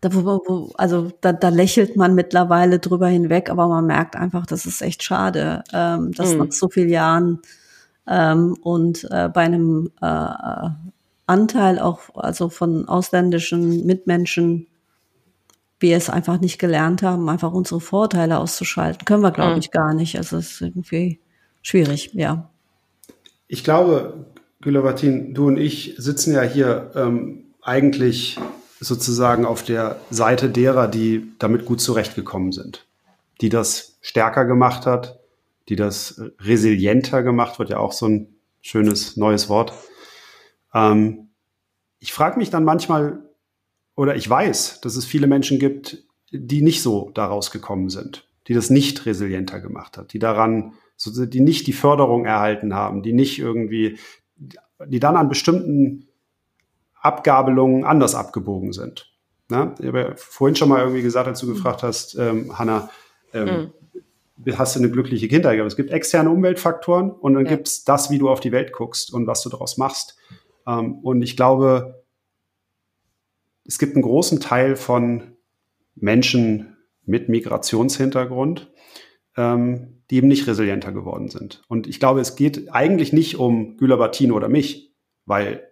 [0.00, 4.64] da, wo, also da, da lächelt man mittlerweile drüber hinweg, aber man merkt einfach, das
[4.66, 6.38] ist echt schade, ähm, dass mhm.
[6.38, 7.40] nach so vielen Jahren
[8.06, 10.70] ähm, und äh, bei einem äh,
[11.26, 14.66] Anteil auch also von ausländischen Mitmenschen
[15.80, 19.04] wir es einfach nicht gelernt haben, einfach unsere Vorteile auszuschalten.
[19.04, 19.58] Können wir, glaube mhm.
[19.60, 20.16] ich, gar nicht.
[20.16, 21.20] Also es ist irgendwie
[21.62, 22.50] schwierig, ja.
[23.46, 24.26] Ich glaube,
[24.60, 28.38] Gülovatin, du und ich sitzen ja hier ähm, eigentlich
[28.80, 32.86] sozusagen auf der Seite derer, die damit gut zurechtgekommen sind,
[33.40, 35.18] die das stärker gemacht hat,
[35.68, 39.72] die das resilienter gemacht wird, ja auch so ein schönes neues Wort.
[40.74, 41.28] Ähm,
[41.98, 43.27] ich frage mich dann manchmal,
[43.98, 48.54] oder ich weiß, dass es viele Menschen gibt, die nicht so daraus gekommen sind, die
[48.54, 53.40] das nicht resilienter gemacht hat, die daran, die nicht die Förderung erhalten haben, die nicht
[53.40, 53.98] irgendwie,
[54.86, 56.06] die dann an bestimmten
[56.94, 59.12] Abgabelungen anders abgebogen sind.
[59.48, 62.90] Na, ich habe ja vorhin schon mal irgendwie gesagt, als du gefragt hast, ähm, Hanna,
[63.34, 63.72] ähm,
[64.44, 64.58] mhm.
[64.58, 65.72] hast du eine glückliche Kindheit gehabt?
[65.72, 67.50] Es gibt externe Umweltfaktoren und dann ja.
[67.50, 70.16] gibt es das, wie du auf die Welt guckst und was du daraus machst.
[70.68, 71.97] Ähm, und ich glaube,
[73.68, 75.36] es gibt einen großen Teil von
[75.94, 78.72] Menschen mit Migrationshintergrund,
[79.36, 81.62] ähm, die eben nicht resilienter geworden sind.
[81.68, 84.94] Und ich glaube, es geht eigentlich nicht um Güler-Batin oder mich,
[85.26, 85.62] weil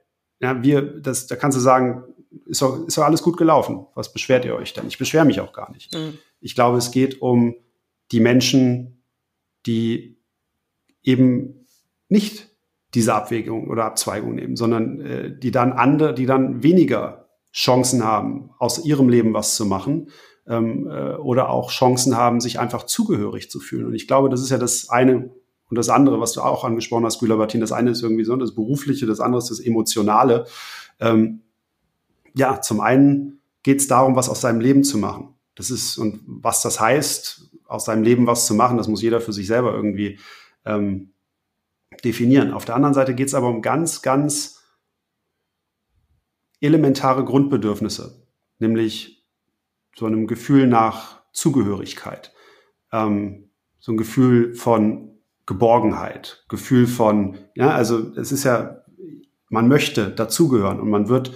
[0.40, 2.04] ja, wir, das, da kannst du sagen,
[2.44, 3.86] ist doch, ist doch alles gut gelaufen.
[3.94, 4.86] Was beschwert ihr euch denn?
[4.86, 5.94] Ich beschwere mich auch gar nicht.
[5.94, 6.18] Mhm.
[6.40, 7.56] Ich glaube, es geht um
[8.12, 9.02] die Menschen,
[9.64, 10.18] die
[11.02, 11.66] eben
[12.10, 12.50] nicht
[12.94, 17.25] diese Abwägung oder Abzweigung nehmen, sondern äh, die dann andere, die dann weniger
[17.56, 20.10] Chancen haben, aus ihrem Leben was zu machen
[20.46, 23.86] ähm, äh, oder auch Chancen haben, sich einfach zugehörig zu fühlen.
[23.86, 25.30] Und ich glaube, das ist ja das eine
[25.68, 27.62] und das andere, was du auch angesprochen hast, Güler-Martin.
[27.62, 30.46] Das eine ist irgendwie so das Berufliche, das andere ist das Emotionale.
[31.00, 31.40] Ähm,
[32.34, 35.34] ja, zum einen geht es darum, was aus seinem Leben zu machen.
[35.54, 39.22] Das ist, und was das heißt, aus seinem Leben was zu machen, das muss jeder
[39.22, 40.18] für sich selber irgendwie
[40.66, 41.12] ähm,
[42.04, 42.52] definieren.
[42.52, 44.55] Auf der anderen Seite geht es aber um ganz, ganz
[46.60, 48.26] elementare Grundbedürfnisse,
[48.58, 49.24] nämlich
[49.96, 52.32] so einem Gefühl nach Zugehörigkeit,
[52.92, 55.10] ähm, so ein Gefühl von
[55.46, 58.82] Geborgenheit, Gefühl von, ja, also es ist ja,
[59.48, 61.32] man möchte dazugehören und man wird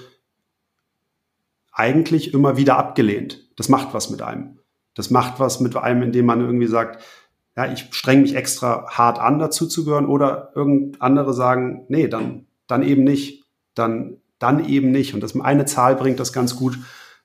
[1.72, 3.48] eigentlich immer wieder abgelehnt.
[3.56, 4.58] Das macht was mit einem.
[4.94, 7.02] Das macht was mit einem, indem man irgendwie sagt,
[7.56, 12.82] ja, ich streng mich extra hart an, dazuzugehören oder irgend andere sagen, nee, dann, dann
[12.82, 13.44] eben nicht.
[13.74, 15.14] Dann dann eben nicht.
[15.14, 16.78] Und das eine Zahl bringt das ganz gut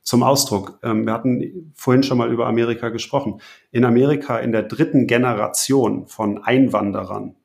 [0.04, 0.80] zum Ausdruck.
[0.84, 3.41] Ähm, wir hatten vorhin schon mal über Amerika gesprochen.
[3.71, 7.36] In Amerika in der dritten Generation von Einwanderern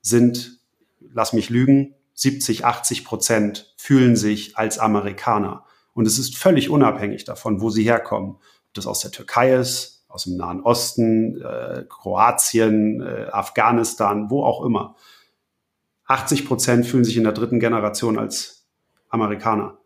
[0.00, 0.60] sind,
[1.00, 5.64] lass mich lügen, 70, 80 Prozent fühlen sich als Amerikaner.
[5.92, 8.36] Und es ist völlig unabhängig davon, wo sie herkommen.
[8.36, 14.44] Ob das aus der Türkei ist, aus dem Nahen Osten, äh, Kroatien, äh, Afghanistan, wo
[14.44, 14.94] auch immer.
[16.06, 18.55] 80 Prozent fühlen sich in der dritten Generation als
[19.16, 19.78] Amerikaner.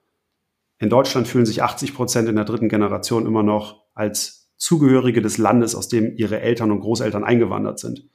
[0.79, 5.39] In Deutschland fühlen sich 80 Prozent in der dritten Generation immer noch als Zugehörige des
[5.39, 8.09] Landes, aus dem ihre Eltern und Großeltern eingewandert sind.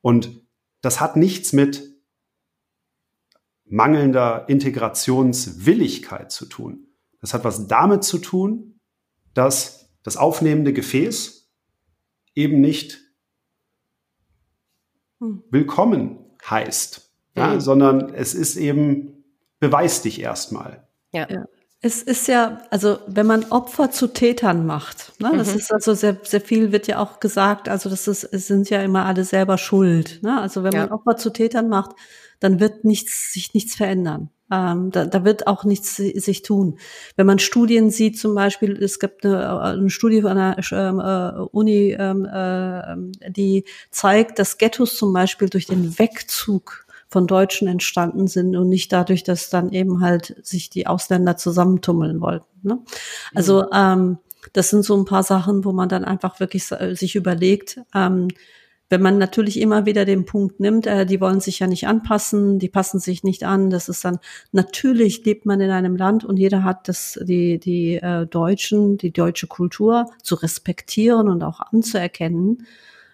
[0.00, 0.42] Und
[0.80, 1.82] das hat nichts mit
[3.64, 6.86] mangelnder Integrationswilligkeit zu tun.
[7.20, 8.80] Das hat was damit zu tun,
[9.34, 11.50] dass das aufnehmende Gefäß
[12.34, 13.00] eben nicht
[15.18, 15.42] hm.
[15.50, 19.17] willkommen heißt, ja, sondern es ist eben
[19.60, 20.86] beweis dich erstmal.
[21.12, 21.26] Ja.
[21.80, 25.58] Es ist ja, also wenn man Opfer zu Tätern macht, ne, das mhm.
[25.58, 28.82] ist also sehr, sehr viel wird ja auch gesagt, also das ist, es sind ja
[28.82, 30.18] immer alle selber schuld.
[30.22, 30.40] Ne?
[30.40, 30.80] Also wenn ja.
[30.80, 31.92] man Opfer zu Tätern macht,
[32.40, 34.30] dann wird nichts, sich nichts verändern.
[34.50, 36.78] Ähm, da, da wird auch nichts sich tun.
[37.16, 41.40] Wenn man Studien sieht, zum Beispiel, es gibt eine, eine Studie von einer ähm, äh,
[41.52, 48.26] Uni, ähm, äh, die zeigt, dass Ghettos zum Beispiel durch den Wegzug von Deutschen entstanden
[48.28, 52.46] sind und nicht dadurch, dass dann eben halt sich die Ausländer zusammentummeln wollten.
[52.62, 52.78] Ne?
[53.34, 53.68] Also mhm.
[53.74, 54.18] ähm,
[54.52, 58.28] das sind so ein paar Sachen, wo man dann einfach wirklich sich überlegt, ähm,
[58.90, 62.58] wenn man natürlich immer wieder den Punkt nimmt, äh, die wollen sich ja nicht anpassen,
[62.58, 64.18] die passen sich nicht an, das ist dann
[64.52, 69.12] natürlich lebt man in einem Land und jeder hat das die die äh, Deutschen, die
[69.12, 72.66] deutsche Kultur zu respektieren und auch anzuerkennen.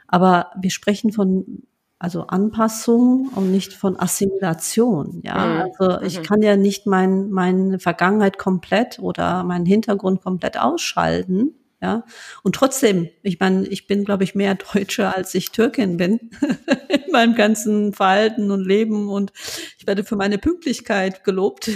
[0.06, 1.64] Aber wir sprechen von
[2.04, 5.22] also Anpassung und nicht von Assimilation.
[5.24, 5.62] Ja, mhm.
[5.62, 6.22] also ich mhm.
[6.22, 11.54] kann ja nicht mein, meine Vergangenheit komplett oder meinen Hintergrund komplett ausschalten.
[11.80, 12.04] Ja,
[12.42, 16.30] und trotzdem, ich meine, ich bin, glaube ich, mehr Deutsche, als ich Türkin bin
[16.88, 19.32] in meinem ganzen Verhalten und Leben und
[19.78, 21.70] ich werde für meine Pünktlichkeit gelobt.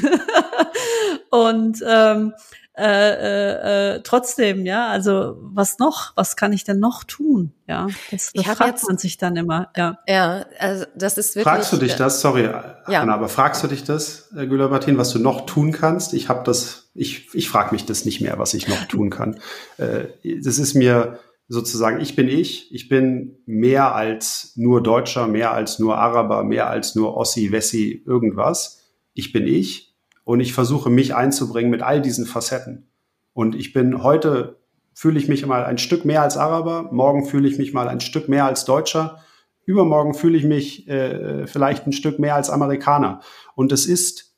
[1.30, 2.34] und ähm,
[2.78, 6.12] äh, äh, äh, trotzdem, ja, also was noch?
[6.16, 7.52] Was kann ich denn noch tun?
[7.66, 9.70] Ja, das, das fragt jetzt, man sich dann immer.
[9.76, 11.52] Ja, ja, also das ist wirklich.
[11.52, 12.20] Fragst du dich das?
[12.20, 12.76] Sorry, ja.
[12.86, 16.14] Anna, aber fragst du dich das, äh, Güler Martin, was du noch tun kannst?
[16.14, 19.40] Ich habe das, ich ich frage mich das nicht mehr, was ich noch tun kann.
[19.76, 20.08] Äh,
[20.42, 25.78] das ist mir sozusagen, ich bin ich, ich bin mehr als nur Deutscher, mehr als
[25.78, 28.82] nur Araber, mehr als nur Ossi, Wessi, irgendwas.
[29.14, 29.87] Ich bin ich
[30.28, 32.90] und ich versuche mich einzubringen mit all diesen Facetten.
[33.32, 34.58] Und ich bin heute,
[34.92, 38.02] fühle ich mich mal ein Stück mehr als Araber, morgen fühle ich mich mal ein
[38.02, 39.24] Stück mehr als Deutscher,
[39.64, 43.22] übermorgen fühle ich mich äh, vielleicht ein Stück mehr als Amerikaner.
[43.54, 44.36] Und es ist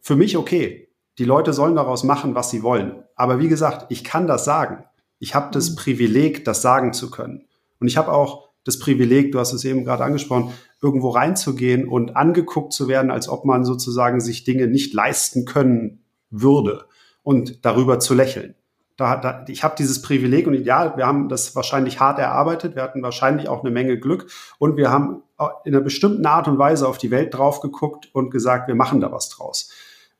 [0.00, 0.88] für mich okay.
[1.18, 3.04] Die Leute sollen daraus machen, was sie wollen.
[3.14, 4.86] Aber wie gesagt, ich kann das sagen.
[5.20, 5.76] Ich habe das mhm.
[5.76, 7.46] Privileg, das sagen zu können.
[7.78, 12.16] Und ich habe auch das Privileg, du hast es eben gerade angesprochen, irgendwo reinzugehen und
[12.16, 16.84] angeguckt zu werden, als ob man sozusagen sich Dinge nicht leisten können würde
[17.22, 18.56] und darüber zu lächeln.
[18.96, 22.82] Da, da, ich habe dieses Privileg und ja, wir haben das wahrscheinlich hart erarbeitet, wir
[22.82, 24.26] hatten wahrscheinlich auch eine Menge Glück
[24.58, 25.22] und wir haben
[25.64, 29.00] in einer bestimmten Art und Weise auf die Welt drauf geguckt und gesagt, wir machen
[29.00, 29.70] da was draus.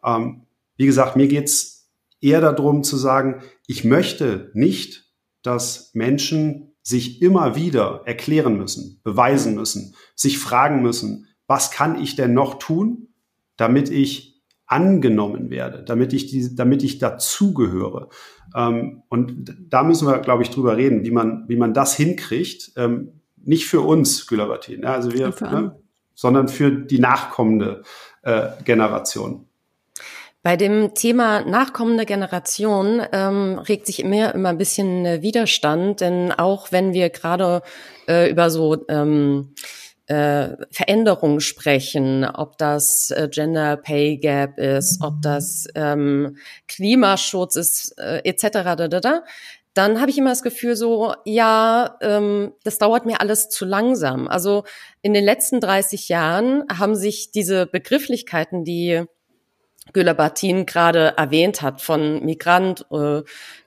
[0.05, 0.42] Ähm,
[0.77, 5.11] wie gesagt, mir geht's eher darum zu sagen, ich möchte nicht,
[5.42, 12.16] dass Menschen sich immer wieder erklären müssen, beweisen müssen, sich fragen müssen, was kann ich
[12.16, 13.09] denn noch tun,
[13.57, 18.09] damit ich angenommen werde, damit ich die, damit ich dazugehöre.
[18.57, 22.73] Ähm, und da müssen wir, glaube ich, drüber reden, wie man, wie man das hinkriegt.
[22.77, 25.77] Ähm, nicht für uns, Gülabertin, ja, also wir, ne,
[26.14, 27.83] sondern für die nachkommende
[28.23, 29.47] äh, Generation.
[30.42, 36.33] Bei dem Thema nachkommende Generation ähm, regt sich immer immer ein bisschen äh, Widerstand, denn
[36.33, 37.62] auch wenn wir gerade
[38.09, 39.55] äh, über so ähm,
[40.07, 47.98] äh, Veränderungen sprechen, ob das äh, Gender Pay Gap ist, ob das ähm, Klimaschutz ist,
[47.98, 48.48] äh, etc.
[48.52, 49.22] Da, da, da,
[49.74, 54.26] dann habe ich immer das Gefühl so, ja, ähm, das dauert mir alles zu langsam.
[54.26, 54.64] Also
[55.02, 59.05] in den letzten 30 Jahren haben sich diese Begrifflichkeiten, die
[59.92, 63.23] Güler-Bartin gerade erwähnt hat, von Migrant, äh,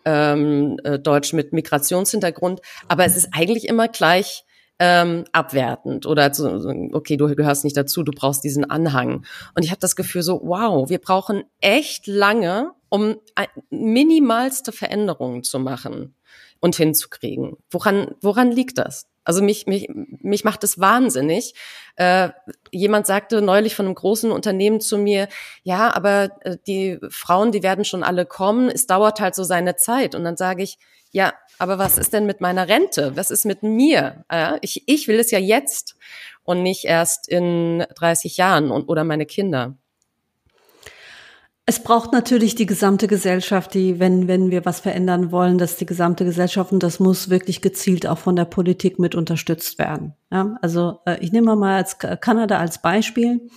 [0.06, 2.62] ähm, äh, Deutsch mit Migrationshintergrund.
[2.88, 4.45] Aber es ist eigentlich immer gleich
[4.80, 6.47] ähm, abwertend oder so,
[6.93, 9.25] okay, du gehörst nicht dazu, du brauchst diesen Anhang.
[9.56, 13.15] Und ich habe das Gefühl so, wow, wir brauchen echt lange, um
[13.69, 16.15] minimalste Veränderungen zu machen
[16.60, 17.58] und hinzukriegen.
[17.69, 19.08] Woran, woran liegt das?
[19.25, 19.89] Also mich, mich,
[20.21, 21.55] mich macht es wahnsinnig.
[21.97, 22.29] Äh,
[22.71, 25.27] jemand sagte neulich von einem großen Unternehmen zu mir,
[25.63, 29.75] ja, aber äh, die Frauen, die werden schon alle kommen, es dauert halt so seine
[29.75, 30.15] Zeit.
[30.15, 30.77] Und dann sage ich,
[31.11, 33.13] ja, aber was ist denn mit meiner Rente?
[33.15, 34.25] Was ist mit mir?
[34.29, 35.95] Äh, ich, ich will es ja jetzt
[36.43, 39.75] und nicht erst in 30 Jahren und, oder meine Kinder.
[41.67, 45.88] Es braucht natürlich die gesamte Gesellschaft, die, wenn, wenn wir was verändern wollen, dass die
[45.88, 50.13] gesamte Gesellschaft, und das muss wirklich gezielt auch von der Politik mit unterstützt werden.
[50.32, 53.49] Ja, also äh, ich nehme mal als Kanada als Beispiel.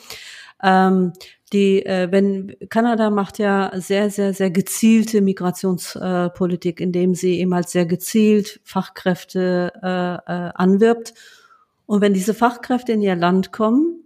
[0.62, 1.12] Ähm,
[1.52, 7.54] die, äh, wenn Kanada macht ja sehr, sehr, sehr gezielte Migrationspolitik, äh, indem sie eben
[7.54, 11.12] halt sehr gezielt Fachkräfte äh, äh, anwirbt.
[11.84, 14.02] Und wenn diese Fachkräfte in ihr Land kommen,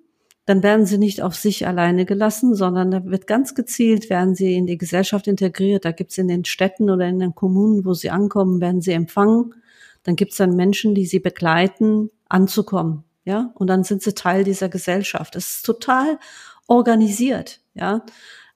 [0.52, 4.54] dann werden sie nicht auf sich alleine gelassen, sondern da wird ganz gezielt, werden sie
[4.54, 5.86] in die Gesellschaft integriert.
[5.86, 9.54] Da gibt's in den Städten oder in den Kommunen, wo sie ankommen, werden sie empfangen.
[10.02, 13.04] Dann gibt's dann Menschen, die sie begleiten, anzukommen.
[13.24, 15.36] Ja, und dann sind sie Teil dieser Gesellschaft.
[15.36, 16.18] Es ist total
[16.66, 17.60] organisiert.
[17.72, 18.04] Ja,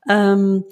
[0.07, 0.65] ähm,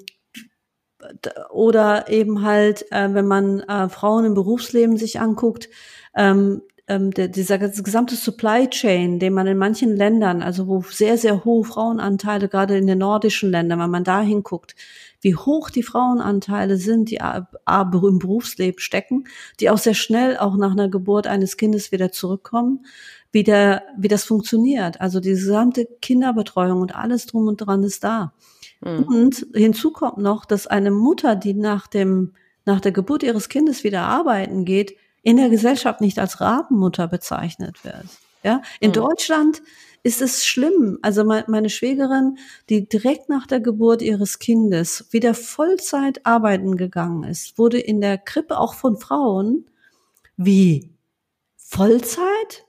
[1.49, 5.69] oder eben halt, äh, wenn man äh, Frauen im Berufsleben sich anguckt,
[6.15, 11.17] ähm, ähm, der, dieser gesamte Supply Chain, den man in manchen Ländern, also wo sehr,
[11.17, 14.75] sehr hohe Frauenanteile, gerade in den nordischen Ländern, wenn man da hinguckt,
[15.21, 19.23] wie hoch die Frauenanteile sind, die im Berufsleben stecken,
[19.59, 22.85] die auch sehr schnell auch nach einer Geburt eines Kindes wieder zurückkommen,
[23.31, 25.01] wie, der, wie das funktioniert.
[25.01, 28.33] Also die gesamte Kinderbetreuung und alles drum und dran ist da.
[28.81, 29.03] Mhm.
[29.03, 32.33] Und hinzu kommt noch, dass eine Mutter, die nach dem,
[32.65, 37.83] nach der Geburt ihres Kindes wieder arbeiten geht, in der Gesellschaft nicht als Rabenmutter bezeichnet
[37.83, 38.05] wird.
[38.43, 38.93] Ja, in mhm.
[38.93, 39.63] Deutschland
[40.03, 40.99] ist es schlimm.
[41.01, 42.37] Also meine Schwägerin,
[42.69, 48.19] die direkt nach der Geburt ihres Kindes wieder Vollzeit arbeiten gegangen ist, wurde in der
[48.19, 49.65] Krippe auch von Frauen
[50.37, 50.91] wie
[51.57, 52.65] Vollzeit?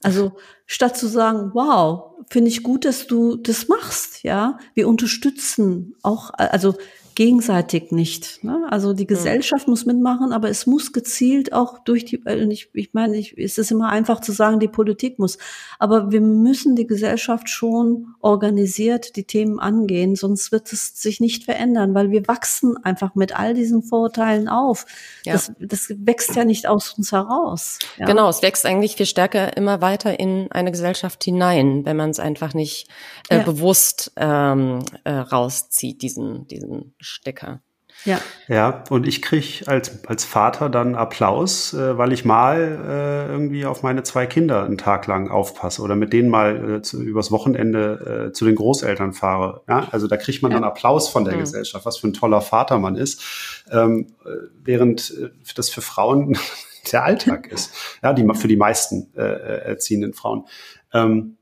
[0.00, 0.36] Also
[0.66, 6.30] statt zu sagen, wow, finde ich gut, dass du das machst, ja, wir unterstützen auch,
[6.34, 6.76] also
[7.14, 8.42] gegenseitig nicht.
[8.44, 8.66] Ne?
[8.70, 9.72] Also die Gesellschaft mhm.
[9.72, 13.70] muss mitmachen, aber es muss gezielt auch durch die, ich, ich meine, ich, es ist
[13.70, 15.38] immer einfach zu sagen, die Politik muss,
[15.78, 21.44] aber wir müssen die Gesellschaft schon organisiert die Themen angehen, sonst wird es sich nicht
[21.44, 24.86] verändern, weil wir wachsen einfach mit all diesen Vorurteilen auf.
[25.24, 25.34] Ja.
[25.34, 27.78] Das, das wächst ja nicht aus uns heraus.
[27.98, 28.06] Ja?
[28.06, 32.20] Genau, es wächst eigentlich viel stärker immer weiter in eine Gesellschaft hinein, wenn man es
[32.20, 32.88] einfach nicht
[33.28, 33.42] äh, ja.
[33.42, 37.60] bewusst ähm, äh, rauszieht, diesen, diesen Stecker.
[38.04, 38.20] Ja.
[38.48, 43.66] Ja, und ich krieg als, als Vater dann Applaus, äh, weil ich mal äh, irgendwie
[43.66, 47.30] auf meine zwei Kinder einen Tag lang aufpasse oder mit denen mal äh, zu, übers
[47.30, 49.62] Wochenende äh, zu den Großeltern fahre.
[49.68, 50.58] Ja, also da kriegt man ja.
[50.58, 51.40] dann Applaus von der mhm.
[51.40, 53.22] Gesellschaft, was für ein toller Vater man ist.
[53.70, 54.30] Ähm, äh,
[54.64, 56.38] während äh, das für Frauen
[56.92, 57.74] der Alltag ist.
[58.02, 60.46] Ja, die für die meisten äh, äh, erziehenden Frauen.
[60.92, 61.36] Ähm,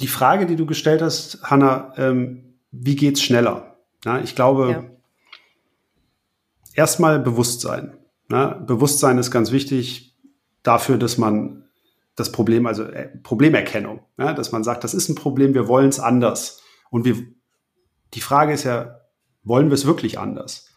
[0.00, 3.76] die Frage, die du gestellt hast, Hanna, ähm, wie geht's schneller?
[4.04, 4.84] Ja, ich glaube, ja.
[6.74, 7.96] erstmal Bewusstsein.
[8.30, 10.16] Ja, Bewusstsein ist ganz wichtig
[10.62, 11.64] dafür, dass man
[12.14, 16.00] das Problem, also äh, Problemerkennung, dass man sagt, das ist ein Problem, wir wollen es
[16.00, 16.62] anders.
[16.90, 17.16] Und wir,
[18.14, 19.00] die Frage ist ja,
[19.44, 20.68] wollen wir es wirklich anders?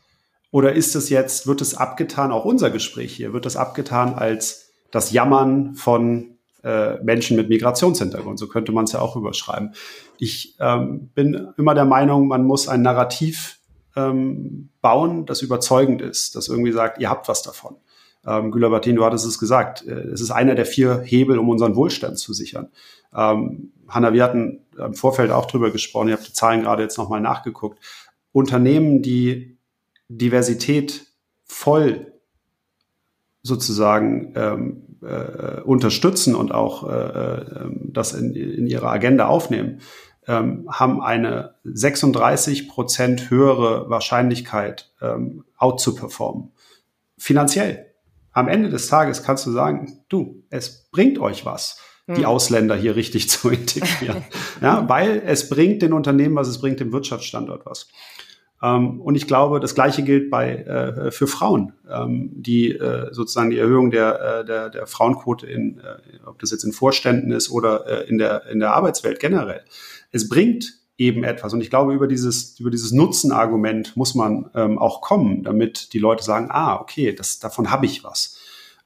[0.52, 4.72] Oder ist es jetzt, wird es abgetan, auch unser Gespräch hier, wird es abgetan als
[4.92, 8.40] das Jammern von äh, Menschen mit Migrationshintergrund.
[8.40, 9.74] So könnte man es ja auch überschreiben.
[10.18, 13.60] Ich ähm, bin immer der Meinung, man muss ein Narrativ
[13.96, 17.78] ähm, bauen, das überzeugend ist, das irgendwie sagt, ihr habt was davon.
[18.26, 21.50] Ähm, Güler Bartin, du hattest es gesagt, äh, es ist einer der vier Hebel, um
[21.50, 22.70] unseren Wohlstand zu sichern.
[23.16, 26.98] Ähm, Hanna, wir hatten im Vorfeld auch drüber gesprochen, ihr habt die Zahlen gerade jetzt
[26.98, 27.80] nochmal nachgeguckt.
[28.32, 29.58] Unternehmen, die
[30.08, 31.08] Diversität
[31.44, 32.11] voll
[33.44, 39.80] sozusagen ähm, äh, unterstützen und auch äh, äh, das in, in ihre Agenda aufnehmen,
[40.28, 46.52] ähm, haben eine 36 Prozent höhere Wahrscheinlichkeit, ähm, out zu performen.
[47.18, 47.88] Finanziell.
[48.32, 52.26] Am Ende des Tages kannst du sagen, du, es bringt euch was, die hm.
[52.26, 54.24] Ausländer hier richtig zu integrieren.
[54.62, 57.90] ja, weil es bringt den Unternehmen was, es bringt dem Wirtschaftsstandort was.
[58.62, 63.50] Ähm, und ich glaube, das Gleiche gilt bei, äh, für Frauen, ähm, die äh, sozusagen
[63.50, 67.50] die Erhöhung der, äh, der, der Frauenquote in, äh, ob das jetzt in Vorständen ist
[67.50, 69.62] oder äh, in, der, in der Arbeitswelt generell.
[70.12, 71.54] Es bringt eben etwas.
[71.54, 76.00] Und ich glaube, über dieses, über dieses Nutzenargument muss man ähm, auch kommen, damit die
[76.00, 78.38] Leute sagen, ah, okay, das, davon habe ich was.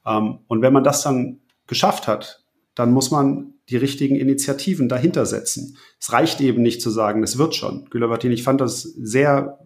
[0.06, 2.42] Ähm, und wenn man das dann geschafft hat,
[2.74, 5.76] dann muss man die richtigen Initiativen dahinter setzen.
[6.00, 7.86] Es reicht eben nicht zu sagen, das wird schon.
[7.90, 9.58] Güler ich fand das sehr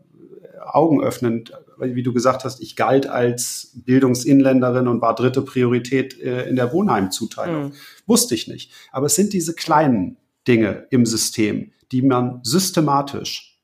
[0.73, 6.57] augenöffnend, wie du gesagt hast, ich galt als Bildungsinländerin und war dritte Priorität äh, in
[6.57, 7.65] der Wohnheimzuteilung.
[7.65, 7.73] Mhm.
[8.07, 8.73] Wusste ich nicht.
[8.93, 13.59] Aber es sind diese kleinen Dinge im System, die man systematisch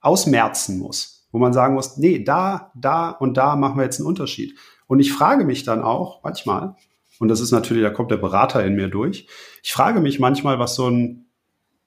[0.00, 4.08] ausmerzen muss, wo man sagen muss, nee, da, da und da machen wir jetzt einen
[4.08, 4.56] Unterschied.
[4.86, 6.76] Und ich frage mich dann auch manchmal,
[7.18, 9.26] und das ist natürlich, da kommt der Berater in mir durch,
[9.62, 11.26] ich frage mich manchmal, was so ein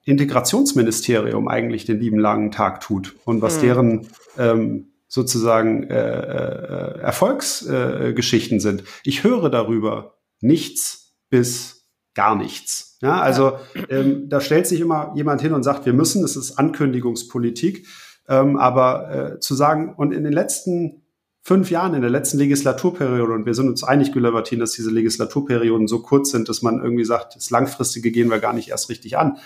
[0.05, 3.61] Integrationsministerium eigentlich den lieben langen Tag tut und was hm.
[3.61, 4.07] deren
[4.38, 8.84] ähm, sozusagen äh, äh, Erfolgsgeschichten äh, sind.
[9.03, 12.97] Ich höre darüber nichts bis gar nichts.
[13.01, 13.53] Ja, also
[13.89, 17.88] ähm, da stellt sich immer jemand hin und sagt, wir müssen, das ist Ankündigungspolitik,
[18.27, 21.01] ähm, aber äh, zu sagen, und in den letzten
[21.50, 24.91] fünf Jahren, in der letzten Legislaturperiode, und wir sind uns einig, Güler Martin, dass diese
[24.91, 28.88] Legislaturperioden so kurz sind, dass man irgendwie sagt, das Langfristige gehen wir gar nicht erst
[28.88, 29.39] richtig an.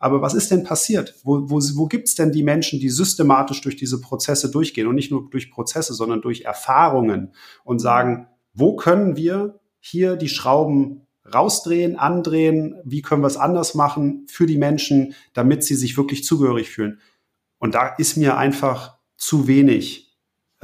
[0.00, 1.14] Aber was ist denn passiert?
[1.22, 4.96] Wo, wo, wo gibt es denn die Menschen, die systematisch durch diese Prozesse durchgehen und
[4.96, 7.32] nicht nur durch Prozesse, sondern durch Erfahrungen
[7.62, 13.76] und sagen, wo können wir hier die Schrauben rausdrehen, andrehen, wie können wir es anders
[13.76, 16.98] machen für die Menschen, damit sie sich wirklich zugehörig fühlen?
[17.58, 20.03] Und da ist mir einfach zu wenig,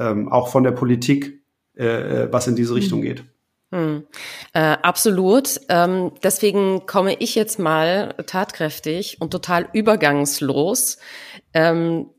[0.01, 1.43] ähm, auch von der Politik,
[1.77, 3.03] äh, äh was in diese Richtung mhm.
[3.03, 3.23] geht.
[3.71, 4.05] Hm.
[4.53, 5.61] Äh, absolut.
[5.69, 10.97] Ähm, deswegen komme ich jetzt mal tatkräftig und total übergangslos
[11.53, 12.09] ähm,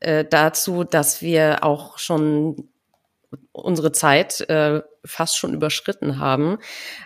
[0.00, 2.70] äh, dazu, dass wir auch schon
[3.52, 6.58] unsere Zeit äh, fast schon überschritten haben.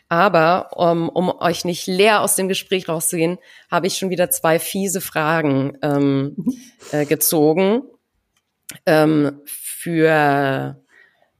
[0.08, 3.38] Aber um, um euch nicht leer aus dem Gespräch rauszugehen,
[3.70, 6.54] habe ich schon wieder zwei fiese Fragen ähm, mhm.
[6.92, 7.82] äh, gezogen
[8.86, 9.40] ähm,
[9.80, 10.76] für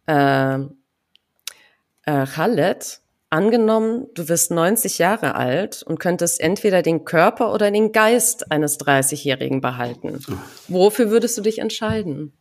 [0.07, 7.71] äh, äh, Khaled, angenommen, du wirst 90 Jahre alt und könntest entweder den Körper oder
[7.71, 10.25] den Geist eines 30-Jährigen behalten.
[10.69, 12.33] Wofür würdest du dich entscheiden?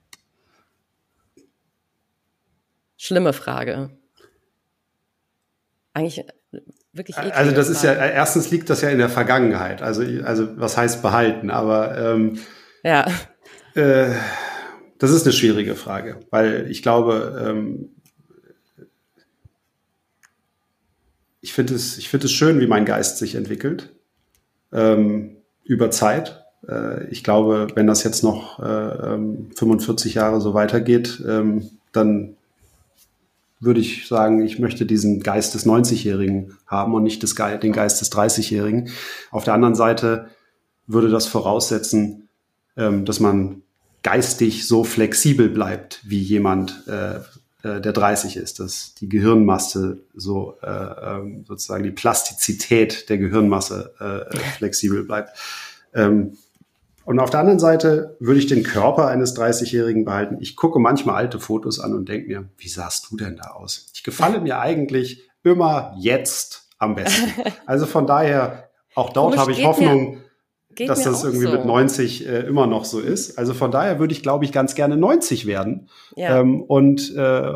[2.95, 3.89] Schlimme Frage.
[5.93, 6.25] Eigentlich
[6.93, 9.81] wirklich Also das ist ja, erstens liegt das ja in der Vergangenheit.
[9.81, 11.51] Also, also was heißt behalten?
[11.51, 12.39] Aber ähm,
[12.83, 13.05] ja.
[13.75, 14.13] Äh,
[14.99, 17.89] das ist eine schwierige Frage, weil ich glaube, ähm,
[21.41, 23.95] ich finde es, ich es schön, wie mein Geist sich entwickelt
[24.71, 26.43] ähm, über Zeit.
[26.67, 29.17] Äh, ich glaube, wenn das jetzt noch äh,
[29.55, 32.35] 45 ähm, Jahre so weitergeht, ähm, dann
[33.61, 38.01] würde ich sagen, ich möchte diesen Geist des 90-Jährigen haben und nicht Ge den Geist
[38.01, 38.89] des 30-Jährigen.
[39.31, 40.27] Auf der anderen Seite
[40.87, 42.29] würde das voraussetzen,
[42.77, 43.63] ähm, dass man
[44.03, 47.19] geistig so flexibel bleibt wie jemand äh,
[47.63, 54.29] äh, der 30 ist, dass die Gehirnmasse so äh, ähm, sozusagen die Plastizität der Gehirnmasse
[54.31, 55.37] äh, flexibel bleibt.
[55.93, 56.37] Ähm,
[57.03, 60.37] und auf der anderen Seite würde ich den Körper eines 30-Jährigen behalten.
[60.39, 63.87] Ich gucke manchmal alte Fotos an und denke mir, wie sahst du denn da aus?
[63.93, 67.33] Ich gefalle mir eigentlich immer jetzt am besten.
[67.65, 70.11] Also von daher, auch dort habe ich Hoffnung.
[70.11, 70.28] Mir
[70.75, 71.51] Geht dass das irgendwie so.
[71.51, 73.37] mit 90 äh, immer noch so ist.
[73.37, 76.39] Also von daher würde ich, glaube ich, ganz gerne 90 werden ja.
[76.39, 77.53] ähm, und äh,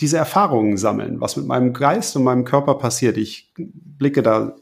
[0.00, 3.16] diese Erfahrungen sammeln, was mit meinem Geist und meinem Körper passiert.
[3.16, 4.56] Ich blicke da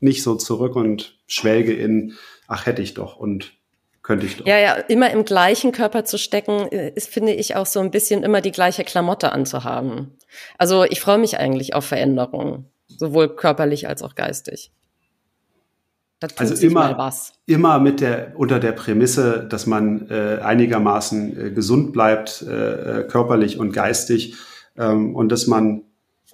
[0.00, 2.14] nicht so zurück und schwelge in,
[2.46, 3.52] ach hätte ich doch und
[4.02, 4.46] könnte ich doch.
[4.46, 7.90] Ja, ja, immer im gleichen Körper zu stecken, äh, ist, finde ich, auch so ein
[7.90, 10.16] bisschen immer die gleiche Klamotte anzuhaben.
[10.58, 14.72] Also ich freue mich eigentlich auf Veränderungen, sowohl körperlich als auch geistig
[16.36, 17.12] also immer,
[17.46, 23.04] immer mit der, unter der Prämisse, dass man äh, einigermaßen äh, gesund bleibt, äh, äh,
[23.04, 24.36] körperlich und geistig.
[24.76, 25.82] Ähm, und dass man,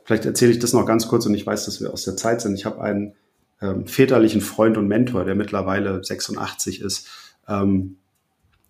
[0.05, 2.41] vielleicht erzähle ich das noch ganz kurz und ich weiß, dass wir aus der Zeit
[2.41, 2.55] sind.
[2.55, 3.15] Ich habe einen
[3.63, 7.09] ähm, väterlichen Freund und Mentor, der mittlerweile 86 ist.
[7.49, 7.99] Ähm,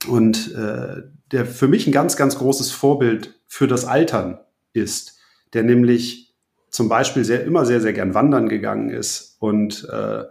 [0.07, 1.03] und äh,
[1.33, 4.39] der für mich ein ganz, ganz großes Vorbild für das Altern
[4.73, 5.19] ist,
[5.55, 6.35] der nämlich
[6.71, 10.25] zum Beispiel sehr, immer sehr, sehr gern wandern gegangen ist und äh,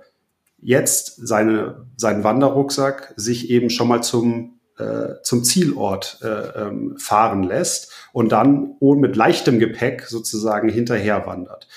[0.65, 7.43] jetzt seine, seinen Wanderrucksack sich eben schon mal zum, äh, zum Zielort äh, ähm, fahren
[7.43, 11.67] lässt und dann mit leichtem Gepäck sozusagen hinterher wandert.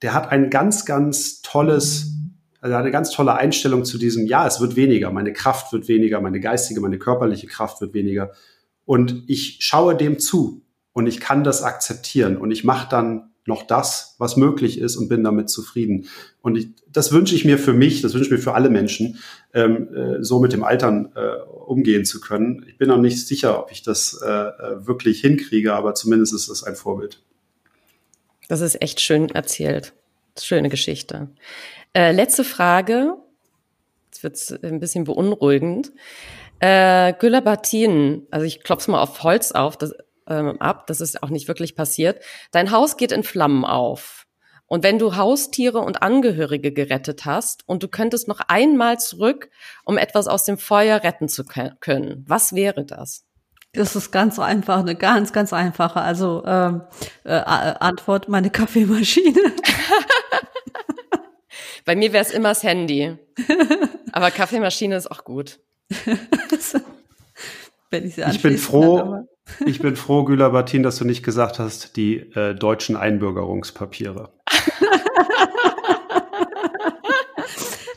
[0.00, 2.14] Der hat ein ganz, ganz tolles,
[2.62, 6.22] also eine ganz tolle Einstellung zu diesem, ja, es wird weniger, meine Kraft wird weniger,
[6.22, 8.30] meine geistige, meine körperliche Kraft wird weniger.
[8.86, 10.62] Und ich schaue dem zu
[10.92, 15.08] und ich kann das akzeptieren und ich mache dann noch das, was möglich ist und
[15.08, 16.08] bin damit zufrieden.
[16.40, 19.18] Und ich, das wünsche ich mir für mich, das wünsche ich mir für alle Menschen,
[19.52, 22.64] ähm, äh, so mit dem Altern äh, umgehen zu können.
[22.66, 26.48] Ich bin noch nicht sicher, ob ich das äh, äh, wirklich hinkriege, aber zumindest ist
[26.48, 27.20] das ein Vorbild.
[28.48, 29.92] Das ist echt schön erzählt.
[30.38, 31.28] Schöne Geschichte.
[31.92, 33.14] Äh, letzte Frage.
[34.06, 35.92] Jetzt wird ein bisschen beunruhigend.
[36.60, 39.94] Äh, Güller also ich klopfe mal auf Holz auf, das,
[40.30, 42.22] ähm, ab, das ist auch nicht wirklich passiert.
[42.52, 44.26] Dein Haus geht in Flammen auf.
[44.66, 49.50] Und wenn du Haustiere und Angehörige gerettet hast und du könntest noch einmal zurück,
[49.84, 53.26] um etwas aus dem Feuer retten zu können, was wäre das?
[53.72, 56.00] Das ist ganz einfach, eine ganz, ganz einfache.
[56.00, 56.82] Also ähm,
[57.24, 59.40] äh, Antwort, meine Kaffeemaschine.
[61.84, 63.16] Bei mir wäre es immer das Handy.
[64.12, 65.58] Aber Kaffeemaschine ist auch gut.
[67.90, 69.26] Wenn ich, ich bin froh,
[69.66, 74.32] ich bin froh, Güler Bartin, dass du nicht gesagt hast, die äh, deutschen Einbürgerungspapiere.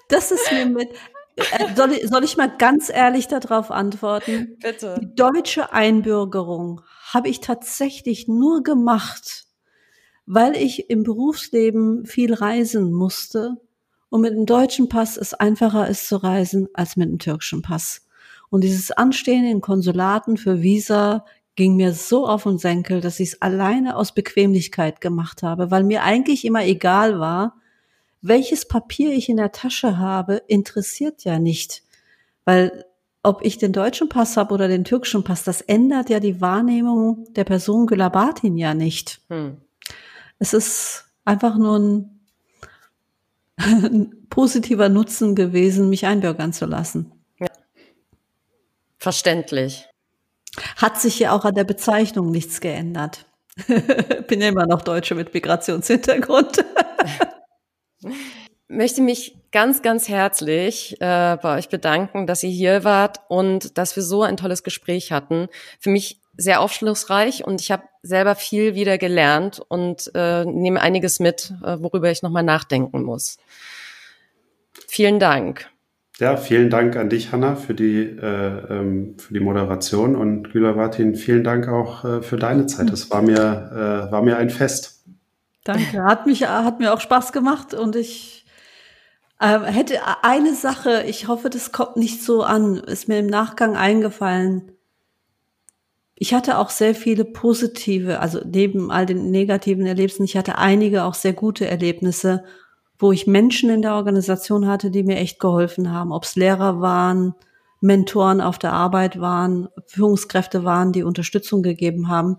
[0.10, 0.90] das ist mir mit.
[1.36, 4.58] Äh, soll, ich, soll ich mal ganz ehrlich darauf antworten?
[4.62, 4.96] Bitte.
[5.00, 6.82] Die deutsche Einbürgerung
[7.12, 9.46] habe ich tatsächlich nur gemacht,
[10.26, 13.58] weil ich im Berufsleben viel reisen musste
[14.10, 18.06] und mit dem deutschen Pass es einfacher ist zu reisen als mit dem türkischen Pass.
[18.52, 21.26] Und dieses Anstehen in Konsulaten für Visa
[21.56, 25.84] ging mir so auf den Senkel, dass ich es alleine aus Bequemlichkeit gemacht habe, weil
[25.84, 27.56] mir eigentlich immer egal war,
[28.22, 31.84] welches Papier ich in der Tasche habe, interessiert ja nicht,
[32.46, 32.86] weil
[33.22, 37.26] ob ich den deutschen Pass habe oder den türkischen Pass, das ändert ja die Wahrnehmung
[37.34, 39.22] der Person Gülabatin ja nicht.
[39.30, 39.58] Hm.
[40.40, 42.20] Es ist einfach nur ein,
[43.58, 47.12] ein, positiver Nutzen gewesen, mich einbürgern zu lassen.
[47.40, 47.48] Ja.
[48.98, 49.88] Verständlich.
[50.78, 53.26] Hat sich ja auch an der Bezeichnung nichts geändert.
[54.28, 56.64] Bin ja immer noch Deutsche mit Migrationshintergrund.
[58.74, 63.96] möchte mich ganz, ganz herzlich äh, bei euch bedanken, dass ihr hier wart und dass
[63.96, 65.48] wir so ein tolles Gespräch hatten.
[65.80, 71.20] Für mich sehr aufschlussreich und ich habe selber viel wieder gelernt und äh, nehme einiges
[71.20, 73.38] mit, äh, worüber ich nochmal nachdenken muss.
[74.88, 75.70] Vielen Dank.
[76.20, 81.16] Ja, vielen Dank an dich, Hanna, für die, äh, ähm, für die Moderation und Gülawatin,
[81.16, 82.92] vielen Dank auch äh, für deine Zeit.
[82.92, 85.04] Es war mir, äh, war mir ein Fest.
[85.64, 88.46] Danke, hat mich, hat mir auch Spaß gemacht und ich
[89.42, 93.76] ähm, hätte eine Sache, ich hoffe, das kommt nicht so an, ist mir im Nachgang
[93.76, 94.72] eingefallen.
[96.16, 101.04] Ich hatte auch sehr viele positive, also neben all den negativen Erlebnissen, ich hatte einige
[101.06, 102.44] auch sehr gute Erlebnisse,
[103.00, 106.80] wo ich Menschen in der Organisation hatte, die mir echt geholfen haben, ob es Lehrer
[106.80, 107.36] waren,
[107.82, 112.38] Mentoren auf der Arbeit waren, Führungskräfte waren, die Unterstützung gegeben haben.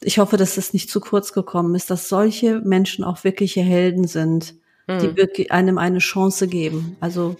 [0.00, 4.06] Ich hoffe, dass es nicht zu kurz gekommen ist, dass solche Menschen auch wirkliche Helden
[4.06, 4.54] sind
[4.88, 5.16] die hm.
[5.16, 6.96] wirklich einem eine Chance geben.
[7.00, 7.36] Also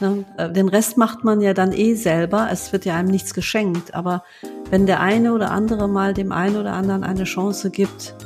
[0.00, 2.48] ne, äh, den Rest macht man ja dann eh selber.
[2.50, 3.94] Es wird ja einem nichts geschenkt.
[3.94, 4.24] Aber
[4.70, 8.16] wenn der eine oder andere mal dem einen oder anderen eine Chance gibt,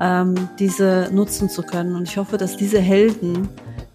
[0.00, 1.94] ähm, diese nutzen zu können.
[1.94, 3.48] Und ich hoffe, dass diese Helden,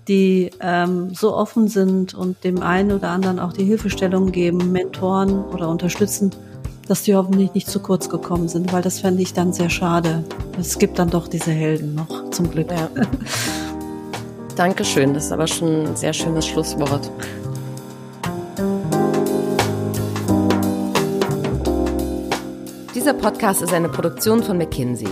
[0.07, 5.43] die ähm, so offen sind und dem einen oder anderen auch die Hilfestellung geben, Mentoren
[5.45, 6.31] oder unterstützen,
[6.87, 10.23] dass die hoffentlich nicht zu kurz gekommen sind, weil das fände ich dann sehr schade.
[10.59, 12.71] Es gibt dann doch diese Helden noch, zum Glück.
[12.71, 12.89] Ja.
[14.55, 17.11] Dankeschön, das ist aber schon ein sehr schönes Schlusswort.
[22.95, 25.07] Dieser Podcast ist eine Produktion von McKinsey.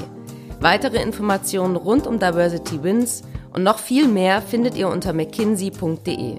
[0.59, 6.35] Weitere Informationen rund um Diversity Wins und noch viel mehr findet ihr unter mckinsey.de.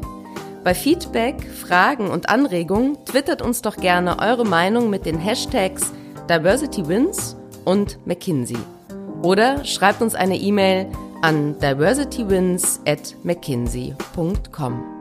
[0.64, 5.93] Bei Feedback, Fragen und Anregungen twittert uns doch gerne eure Meinung mit den Hashtags
[6.29, 8.59] Diversity Wins und McKinsey.
[9.23, 10.87] Oder schreibt uns eine E-Mail
[11.23, 14.97] an diversitywins at mckinsey.com.